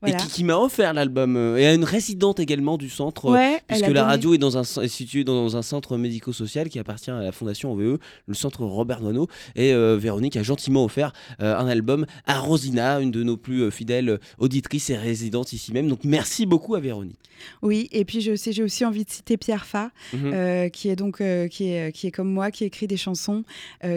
Voilà. 0.00 0.16
Et 0.16 0.20
qui, 0.20 0.28
qui 0.28 0.44
m'a 0.44 0.56
offert 0.56 0.94
l'album. 0.94 1.36
euh, 1.36 1.56
et 1.56 1.66
à 1.66 1.74
une 1.74 1.82
résidente 1.82 2.38
également 2.38 2.78
du 2.78 2.88
centre. 2.88 3.26
euh, 3.26 3.32
Ouais, 3.32 3.60
Puisque 3.66 3.88
la 3.88 4.04
radio 4.04 4.32
est, 4.34 4.38
dans 4.38 4.56
un, 4.56 4.62
est 4.62 4.88
située 4.88 5.24
dans 5.24 5.56
un 5.56 5.62
centre 5.62 5.96
médico-social 5.96 6.68
qui 6.68 6.78
appartient 6.78 7.10
à 7.10 7.20
la 7.20 7.32
fondation 7.32 7.72
OVE, 7.72 7.98
le 8.26 8.34
centre 8.34 8.64
Robert 8.64 9.00
Doisneau. 9.00 9.26
Et 9.56 9.72
euh, 9.74 9.96
Véronique 10.00 10.36
a 10.36 10.42
gentiment 10.44 10.84
offert 10.84 11.12
euh, 11.42 11.56
un 11.56 11.66
album 11.66 12.06
à 12.26 12.38
Rosina, 12.38 13.00
une 13.00 13.10
de 13.10 13.22
nos 13.24 13.36
plus 13.36 13.70
fidèles 13.72 14.20
auditrices 14.38 14.88
et 14.90 14.96
résidentes 14.96 15.52
ici 15.52 15.72
même. 15.72 15.88
Donc 15.88 16.04
merci 16.04 16.46
beaucoup 16.46 16.76
à 16.76 16.80
Véronique. 16.80 17.18
Oui, 17.62 17.88
et 17.92 18.04
puis 18.04 18.20
j'ai 18.20 18.32
aussi 18.62 18.84
envie 18.84 19.04
de 19.04 19.10
citer 19.10 19.36
Pierre 19.36 19.64
Fa, 19.64 19.92
Mhm. 20.12 20.30
euh, 20.34 20.68
qui 20.70 20.88
est 20.88 20.96
donc 20.96 21.18
qui 21.50 21.70
est 21.70 21.92
qui 21.92 22.06
est 22.08 22.10
comme 22.10 22.30
moi, 22.32 22.50
qui 22.50 22.64
écrit 22.64 22.88
des 22.88 22.96
chansons, 22.96 23.44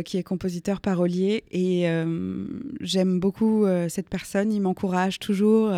qui 0.06 0.18
est 0.18 0.24
compositeur 0.24 0.80
parolier, 0.80 1.44
et 1.52 1.86
j'aime 2.82 3.20
beaucoup 3.20 3.66
cette 3.90 4.10
personne. 4.10 4.52
Il 4.52 4.62
m'encourage 4.62 5.18
toujours, 5.20 5.72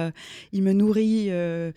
il 0.52 0.63
me 0.63 0.73
nourrit, 0.73 1.28
euh, 1.30 1.71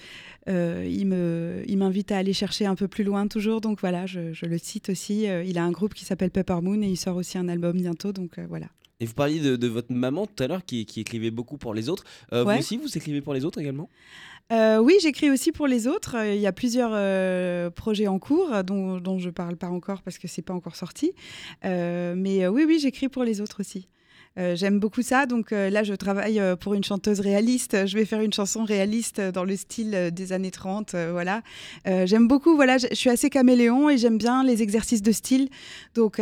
euh, 0.48 0.86
il 0.88 1.06
me 1.06 1.62
il 1.66 1.78
m'invite 1.78 2.12
à 2.12 2.18
aller 2.18 2.32
chercher 2.32 2.66
un 2.66 2.74
peu 2.74 2.88
plus 2.88 3.04
loin 3.04 3.26
toujours. 3.28 3.60
Donc 3.60 3.80
voilà, 3.80 4.06
je, 4.06 4.32
je 4.32 4.46
le 4.46 4.58
cite 4.58 4.88
aussi. 4.90 5.28
Euh, 5.28 5.44
il 5.44 5.58
a 5.58 5.64
un 5.64 5.72
groupe 5.72 5.94
qui 5.94 6.04
s'appelle 6.04 6.30
Pepper 6.30 6.58
Moon 6.62 6.80
et 6.82 6.88
il 6.88 6.96
sort 6.96 7.16
aussi 7.16 7.38
un 7.38 7.48
album 7.48 7.76
bientôt. 7.76 8.12
Donc 8.12 8.38
voilà. 8.48 8.66
Et 8.98 9.04
vous 9.04 9.12
parliez 9.12 9.40
de, 9.40 9.56
de 9.56 9.66
votre 9.66 9.92
maman 9.92 10.26
tout 10.26 10.42
à 10.42 10.46
l'heure 10.46 10.64
qui, 10.64 10.86
qui 10.86 11.00
écrivait 11.00 11.30
beaucoup 11.30 11.58
pour 11.58 11.74
les 11.74 11.90
autres. 11.90 12.04
Euh, 12.32 12.44
Ouais. 12.44 12.54
Vous 12.54 12.60
aussi, 12.60 12.76
vous 12.78 12.96
écrivez 12.96 13.20
pour 13.20 13.34
les 13.34 13.44
autres 13.44 13.60
également? 13.60 13.90
Euh, 14.52 14.78
oui, 14.78 14.94
j'écris 15.02 15.28
aussi 15.28 15.52
pour 15.52 15.66
les 15.66 15.86
autres. 15.86 16.16
Il 16.24 16.40
y 16.40 16.46
a 16.46 16.52
plusieurs 16.52 16.92
euh, 16.94 17.68
projets 17.68 18.06
en 18.06 18.18
cours 18.18 18.62
dont, 18.64 18.98
dont 18.98 19.18
je 19.18 19.28
parle 19.28 19.56
pas 19.56 19.68
encore 19.68 20.02
parce 20.02 20.18
que 20.18 20.28
c'est 20.28 20.40
pas 20.40 20.54
encore 20.54 20.76
sorti. 20.76 21.12
Mais 21.64 22.46
oui, 22.46 22.64
oui, 22.66 22.78
j'écris 22.78 23.08
pour 23.08 23.24
les 23.24 23.40
autres 23.40 23.60
aussi. 23.60 23.88
Euh, 24.38 24.54
J'aime 24.56 24.78
beaucoup 24.78 25.02
ça, 25.02 25.26
donc 25.26 25.52
euh, 25.52 25.70
là 25.70 25.82
je 25.82 25.94
travaille 25.94 26.38
euh, 26.40 26.56
pour 26.56 26.74
une 26.74 26.84
chanteuse 26.84 27.20
réaliste. 27.20 27.86
Je 27.86 27.96
vais 27.96 28.04
faire 28.04 28.20
une 28.20 28.32
chanson 28.32 28.64
réaliste 28.64 29.20
dans 29.20 29.44
le 29.44 29.56
style 29.56 30.10
des 30.12 30.32
années 30.32 30.50
30, 30.50 30.94
euh, 30.94 31.10
voilà. 31.12 31.42
J'aime 31.86 32.28
beaucoup, 32.28 32.54
voilà, 32.56 32.78
je 32.78 32.94
suis 32.94 33.10
assez 33.10 33.30
caméléon 33.30 33.88
et 33.90 33.98
j'aime 33.98 34.18
bien 34.18 34.44
les 34.44 34.62
exercices 34.62 35.02
de 35.02 35.12
style. 35.12 35.48
Donc, 35.94 36.20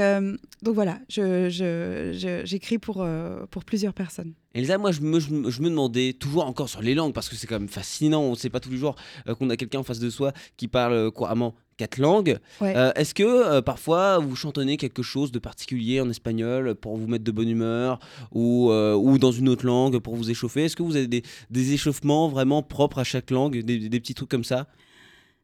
donc 0.63 0.75
voilà, 0.75 0.99
je- 1.09 1.49
je- 1.51 2.43
j'écris 2.45 2.79
pour, 2.79 3.07
pour 3.51 3.65
plusieurs 3.65 3.95
personnes. 3.95 4.35
Elsa, 4.55 4.79
moi, 4.79 4.93
je 4.93 5.01
me, 5.01 5.19
je 5.19 5.31
me- 5.31 5.51
je 5.51 5.61
me 5.63 5.69
demandais, 5.69 6.13
toujours 6.13 6.47
encore 6.47 6.69
sur 6.69 6.81
les 6.81 6.95
langues, 6.95 7.13
parce 7.13 7.29
que 7.29 7.35
c'est 7.35 7.47
quand 7.49 7.59
même 7.59 7.69
fascinant, 7.69 8.21
on 8.23 8.31
ne 8.31 8.37
sait 8.37 8.51
pas 8.51 8.61
tous 8.61 8.71
les 8.71 8.77
jours 8.77 8.95
euh, 9.29 9.35
qu'on 9.35 9.51
a 9.51 9.57
quelqu'un 9.57 9.81
en 9.81 9.83
face 9.83 9.99
de 9.99 10.11
soi 10.11 10.33
qui 10.57 10.69
parle 10.69 10.93
euh, 10.93 11.11
couramment 11.11 11.55
quatre 11.77 11.99
langues. 11.99 12.39
Ouais. 12.61 12.73
Euh, 12.77 12.93
Est-ce 12.95 13.15
que 13.15 13.25
euh, 13.25 13.63
parfois 13.63 14.19
vous 14.19 14.37
chantonnez 14.37 14.77
quelque 14.77 15.03
chose 15.03 15.33
de 15.33 15.41
particulier 15.41 16.01
en 16.01 16.09
espagnol 16.09 16.77
pour 16.77 16.97
vous 16.97 17.09
mettre 17.09 17.25
de 17.25 17.33
bonne 17.33 17.49
humeur 17.49 17.99
ou, 18.31 18.71
ou 18.71 19.19
dans 19.19 19.33
une 19.33 19.49
autre 19.49 19.67
langue 19.67 19.99
pour 19.99 20.15
vous 20.15 20.31
échauffer? 20.31 20.65
Est-ce 20.67 20.77
que 20.77 20.85
vous 20.85 20.95
avez 20.95 21.09
des, 21.09 21.25
des 21.51 21.73
échauffements 21.73 22.29
vraiment 22.29 22.63
propres 22.63 23.01
à 23.01 23.05
chaque 23.05 23.33
langue, 23.33 23.59
des, 23.61 23.89
des 23.89 24.01
petits 24.01 24.15
trucs 24.15 24.31
comme 24.31 24.45
ça? 24.45 24.69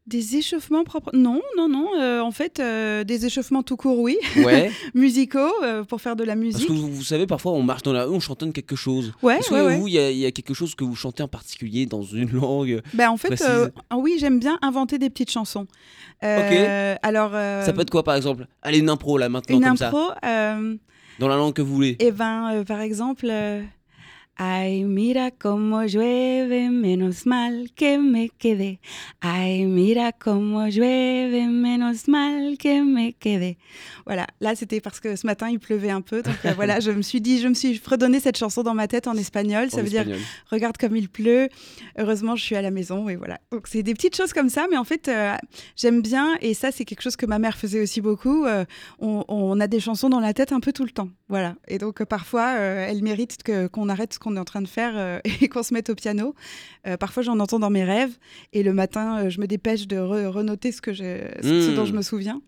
Des 0.06 0.36
échauffements 0.36 0.82
propres 0.82 1.10
Non, 1.14 1.40
non, 1.56 1.68
non. 1.68 1.88
euh, 1.98 2.20
en 2.20 2.30
fait, 2.32 2.58
euh, 2.58 3.04
des 3.04 3.26
échauffements 3.26 3.62
tout 3.62 3.76
court, 3.76 3.98
oui. 4.00 4.16
Ouais, 4.38 4.70
Musicaux, 4.94 5.38
euh, 5.62 5.84
pour 5.84 6.00
faire 6.00 6.16
de 6.16 6.24
la 6.24 6.32
parce 6.32 6.44
musique. 6.44 6.66
que 6.68 6.72
vous, 6.72 6.90
vous 6.90 7.04
savez, 7.04 7.26
parfois 7.26 7.52
on 7.52 7.62
marche 7.62 7.82
dans 7.82 7.92
la 7.92 8.04
rue, 8.06 8.14
on 8.14 8.18
chantonne 8.20 8.52
quelque 8.52 8.74
chose. 8.76 9.12
Ouais, 9.22 9.38
Est-ce 9.38 9.50
que 9.50 9.54
ouais, 9.54 9.76
vous, 9.76 9.86
il 9.88 9.94
y, 9.94 9.98
a- 9.98 10.10
il 10.10 10.16
y 10.18 10.26
a 10.26 10.32
quelque 10.32 10.54
chose 10.54 10.74
que 10.74 10.82
vous 10.84 10.96
chantez 10.96 11.22
en 11.22 11.28
particulier 11.28 11.84
dans 11.86 12.02
une 12.02 12.30
langue 12.32 12.80
Ben, 12.94 13.10
en 13.10 13.16
fait, 13.18 13.40
ah 13.90 13.96
oui, 13.98 14.16
j'aime 14.18 14.40
bien 14.40 14.58
inventer 14.62 14.98
des 14.98 15.10
petites 15.10 15.30
chansons. 15.30 15.66
Euh, 16.24 16.96
Alors, 17.02 17.32
Ça 17.32 17.72
peut 17.72 17.82
être 17.82 17.90
quoi 17.90 18.02
par 18.02 18.16
exemple? 18.16 18.46
Allez, 18.62 18.78
une 18.78 18.88
impro 18.88 19.16
là 19.18 19.28
maintenant 19.28 19.58
une 19.58 19.64
comme 19.64 19.76
ça, 19.76 19.88
impro. 19.88 20.08
dans 21.20 21.28
la 21.28 21.36
langue 21.36 21.52
que 21.54 21.62
vous 21.62 21.74
voulez. 21.74 21.96
Eh 22.00 22.10
ben, 22.10 22.64
par 22.66 22.80
exemple, 22.80 23.30
Ay, 24.42 24.84
mira 24.84 25.30
como 25.30 25.82
llueve, 25.82 26.70
menos 26.70 27.26
mal 27.26 27.66
que 27.76 27.98
me 27.98 28.30
quedé. 28.30 28.80
Ay, 29.20 29.66
mira 29.66 30.12
como 30.12 30.66
llueve, 30.66 31.46
menos 31.46 32.08
mal 32.08 32.56
que 32.56 32.82
me 32.82 33.12
quedé. 33.12 33.58
Voilà, 34.06 34.26
là 34.40 34.54
c'était 34.54 34.80
parce 34.80 34.98
que 34.98 35.14
ce 35.14 35.26
matin 35.26 35.50
il 35.50 35.58
pleuvait 35.58 35.90
un 35.90 36.00
peu, 36.00 36.22
donc 36.22 36.36
euh, 36.46 36.54
voilà, 36.56 36.80
je 36.80 36.90
me 36.90 37.02
suis 37.02 37.20
dit, 37.20 37.38
je 37.38 37.48
me 37.48 37.52
suis 37.54 37.78
redonné 37.86 38.18
cette 38.18 38.38
chanson 38.38 38.62
dans 38.62 38.72
ma 38.72 38.88
tête 38.88 39.08
en 39.08 39.14
espagnol. 39.14 39.70
Ça 39.70 39.82
veut 39.82 39.90
dire 39.90 40.06
regarde 40.50 40.78
comme 40.78 40.96
il 40.96 41.10
pleut. 41.10 41.50
Heureusement, 41.98 42.34
je 42.34 42.42
suis 42.42 42.56
à 42.56 42.62
la 42.62 42.70
maison 42.70 43.10
et 43.10 43.16
voilà. 43.16 43.38
Donc 43.52 43.66
c'est 43.66 43.82
des 43.82 43.92
petites 43.92 44.16
choses 44.16 44.32
comme 44.32 44.48
ça, 44.48 44.68
mais 44.70 44.78
en 44.78 44.84
fait, 44.84 45.08
euh, 45.08 45.34
j'aime 45.76 46.00
bien 46.00 46.38
et 46.40 46.54
ça 46.54 46.72
c'est 46.72 46.86
quelque 46.86 47.02
chose 47.02 47.16
que 47.16 47.26
ma 47.26 47.38
mère 47.38 47.58
faisait 47.58 47.82
aussi 47.82 48.00
beaucoup. 48.00 48.46
euh, 48.46 48.64
on, 49.00 49.22
on 49.28 49.60
a 49.60 49.66
des 49.66 49.80
chansons 49.80 50.08
dans 50.08 50.20
la 50.20 50.32
tête 50.32 50.52
un 50.52 50.60
peu 50.60 50.72
tout 50.72 50.84
le 50.84 50.92
temps, 50.92 51.10
voilà. 51.28 51.56
Et 51.68 51.76
donc 51.76 52.02
parfois, 52.04 52.52
elles 52.52 53.02
méritent 53.02 53.42
que 53.42 53.66
qu'on 53.66 53.90
arrête 53.90 54.14
ce 54.14 54.18
qu'on 54.18 54.29
est 54.36 54.40
en 54.40 54.44
train 54.44 54.62
de 54.62 54.68
faire 54.68 54.92
euh, 54.96 55.18
et 55.40 55.48
qu'on 55.48 55.62
se 55.62 55.72
mette 55.74 55.90
au 55.90 55.94
piano. 55.94 56.34
Euh, 56.86 56.96
parfois, 56.96 57.22
j'en 57.22 57.38
entends 57.40 57.58
dans 57.58 57.70
mes 57.70 57.84
rêves 57.84 58.16
et 58.52 58.62
le 58.62 58.72
matin, 58.72 59.24
euh, 59.24 59.30
je 59.30 59.40
me 59.40 59.46
dépêche 59.46 59.86
de 59.86 59.96
re- 59.96 60.26
renoter 60.26 60.72
ce 60.72 60.80
que 60.82 60.92
je, 60.92 61.20
ce 61.42 61.72
Mm. 61.72 61.74
dont 61.76 61.84
je 61.86 61.92
me 61.92 62.02
souviens. 62.02 62.40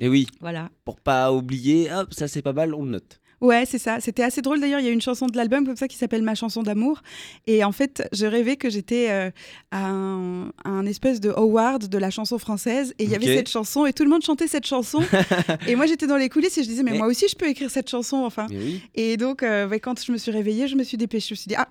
Et 0.00 0.08
oui, 0.08 0.28
Voilà. 0.40 0.70
pour 0.84 1.00
pas 1.00 1.32
oublier, 1.32 1.92
hop, 1.92 2.12
ça 2.14 2.28
c'est 2.28 2.42
pas 2.42 2.52
mal, 2.52 2.72
on 2.74 2.84
le 2.84 2.90
note. 2.90 3.20
Ouais, 3.40 3.64
c'est 3.66 3.78
ça. 3.78 4.00
C'était 4.00 4.22
assez 4.22 4.42
drôle 4.42 4.60
d'ailleurs. 4.60 4.80
Il 4.80 4.86
y 4.86 4.88
a 4.88 4.92
une 4.92 5.00
chanson 5.00 5.26
de 5.26 5.36
l'album 5.36 5.64
comme 5.64 5.76
ça 5.76 5.86
qui 5.86 5.96
s'appelle 5.96 6.22
Ma 6.22 6.34
chanson 6.34 6.62
d'amour. 6.62 7.02
Et 7.46 7.62
en 7.62 7.72
fait, 7.72 8.08
je 8.12 8.26
rêvais 8.26 8.56
que 8.56 8.68
j'étais 8.68 9.10
euh, 9.10 9.30
à, 9.70 9.86
un, 9.86 10.48
à 10.64 10.70
un 10.70 10.86
espèce 10.86 11.20
de 11.20 11.30
award 11.30 11.88
de 11.88 11.98
la 11.98 12.10
chanson 12.10 12.38
française. 12.38 12.94
Et 12.98 13.04
il 13.04 13.10
y 13.10 13.14
avait 13.14 13.36
cette 13.36 13.48
chanson 13.48 13.86
et 13.86 13.92
tout 13.92 14.02
le 14.02 14.10
monde 14.10 14.22
chantait 14.22 14.48
cette 14.48 14.66
chanson. 14.66 15.00
et 15.68 15.76
moi, 15.76 15.86
j'étais 15.86 16.06
dans 16.06 16.16
les 16.16 16.28
coulisses 16.28 16.58
et 16.58 16.64
je 16.64 16.68
disais, 16.68 16.82
mais 16.82 16.96
moi 16.96 17.06
aussi, 17.06 17.26
je 17.30 17.36
peux 17.36 17.48
écrire 17.48 17.70
cette 17.70 17.88
chanson. 17.88 18.16
Enfin. 18.24 18.46
Oui. 18.50 18.82
Et 18.94 19.16
donc, 19.16 19.42
euh, 19.42 19.66
bah, 19.66 19.78
quand 19.78 20.02
je 20.04 20.10
me 20.10 20.16
suis 20.16 20.32
réveillée, 20.32 20.66
je 20.66 20.76
me 20.76 20.82
suis 20.82 20.96
dépêchée. 20.96 21.28
Je 21.28 21.34
me 21.34 21.36
suis 21.36 21.48
dit, 21.48 21.56
ah, 21.56 21.68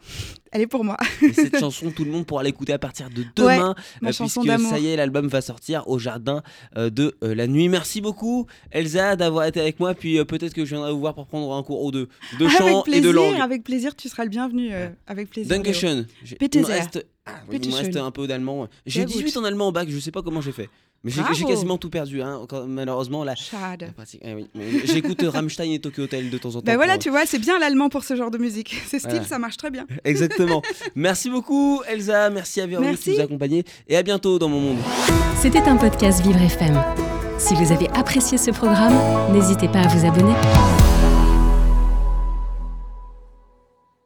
elle 0.52 0.62
est 0.62 0.68
pour 0.68 0.84
moi. 0.84 0.98
Et 1.22 1.34
cette 1.34 1.58
chanson, 1.60 1.92
tout 1.92 2.06
le 2.06 2.12
monde 2.12 2.26
pourra 2.26 2.44
l'écouter 2.44 2.74
à 2.74 2.80
partir 2.80 3.10
de 3.10 3.26
demain, 3.36 3.76
ma 4.02 4.10
euh, 4.10 4.12
chanson 4.14 4.42
puisque 4.42 4.56
d'amour. 4.56 4.72
ça 4.72 4.80
y 4.80 4.88
est, 4.88 4.96
l'album 4.96 5.28
va 5.28 5.42
sortir 5.42 5.88
au 5.88 6.00
jardin 6.00 6.44
de 6.76 7.16
la 7.22 7.48
nuit. 7.48 7.68
Merci 7.68 8.00
beaucoup, 8.00 8.46
Elsa, 8.72 9.16
d'avoir 9.16 9.46
été 9.46 9.60
avec 9.60 9.80
moi. 9.80 9.94
Puis 9.94 10.24
peut-être 10.26 10.54
que 10.54 10.64
je 10.64 10.70
viendrai 10.70 10.92
vous 10.92 11.00
voir 11.00 11.14
pour 11.14 11.28
prendre 11.28 11.52
un 11.57 11.57
cours 11.64 11.84
ou 11.84 11.92
deux 11.92 12.08
de 12.40 12.46
avec 12.46 12.58
chant 12.58 12.68
et 12.68 13.02
de 13.02 13.12
plaisir, 13.12 13.14
langue. 13.14 13.40
avec 13.42 13.64
plaisir, 13.64 13.96
tu 13.96 14.10
seras 14.10 14.24
le 14.24 14.30
bienvenu. 14.30 14.70
euh, 14.74 14.90
avec 15.08 15.30
plaisir. 15.30 15.56
Dankeschön. 15.56 16.06
Il 16.42 16.60
me 16.60 16.66
sehr. 16.66 16.76
reste, 16.76 17.06
ah, 17.26 17.32
oui, 17.50 17.60
il 17.62 17.70
me 17.70 17.76
reste 17.76 17.96
un 17.98 18.12
peu 18.12 18.28
d'allemand. 18.28 18.68
J'ai 18.86 19.02
Sehr 19.02 19.08
18 19.08 19.24
gut. 19.34 19.38
en 19.40 19.44
allemand 19.44 19.68
au 19.70 19.72
bac, 19.72 19.88
je 19.90 20.00
sais 20.00 20.12
pas 20.12 20.22
comment 20.22 20.42
j'ai 20.42 20.52
fait. 20.52 20.70
Mais 21.04 21.12
j'ai 21.12 21.46
quasiment 21.46 21.78
tout 21.78 21.90
perdu, 21.92 22.22
hein, 22.24 22.42
quand- 22.50 22.66
malheureusement. 22.66 23.24
La 23.24 23.36
eh 24.24 24.34
oui, 24.34 24.48
J'écoute 24.86 25.22
Rammstein 25.28 25.72
et 25.72 25.80
Tokyo 25.80 26.04
Hotel 26.04 26.30
de 26.30 26.38
temps 26.40 26.50
en 26.50 26.54
temps. 26.54 26.62
Ben 26.66 26.76
voilà, 26.76 26.94
pour, 26.94 27.04
tu 27.04 27.10
vois, 27.12 27.26
c'est 27.26 27.38
bien 27.40 27.60
l'allemand 27.60 27.88
pour 27.90 28.04
ce 28.04 28.16
genre 28.16 28.32
de 28.32 28.38
musique. 28.40 28.76
Ce 28.92 28.98
style, 28.98 29.12
Voilà. 29.12 29.26
ça 29.26 29.40
marche 29.40 29.58
très 29.58 29.70
bien. 29.70 29.86
Exactement. 30.04 30.62
merci 30.96 31.30
beaucoup, 31.30 31.82
Elsa. 31.88 32.30
Merci 32.32 32.62
à 32.62 32.68
Véronique 32.68 32.90
Merci. 32.92 33.12
de 33.12 33.16
nous 33.18 33.22
accompagner. 33.22 33.64
Et 33.88 33.96
à 33.96 34.04
bientôt 34.04 34.40
dans 34.40 34.50
mon 34.50 34.60
monde. 34.60 34.78
C'était 35.40 35.60
un 35.62 35.78
podcast 35.78 36.22
Vivre 36.24 36.42
FM. 36.42 36.82
Si 37.38 37.54
vous 37.54 37.72
avez 37.72 37.88
apprécié 37.92 38.40
ce 38.40 38.50
programme, 38.50 38.96
n'hésitez 39.32 39.68
pas 39.68 39.82
à 39.82 39.88
vous 39.88 40.06
abonner. 40.06 40.34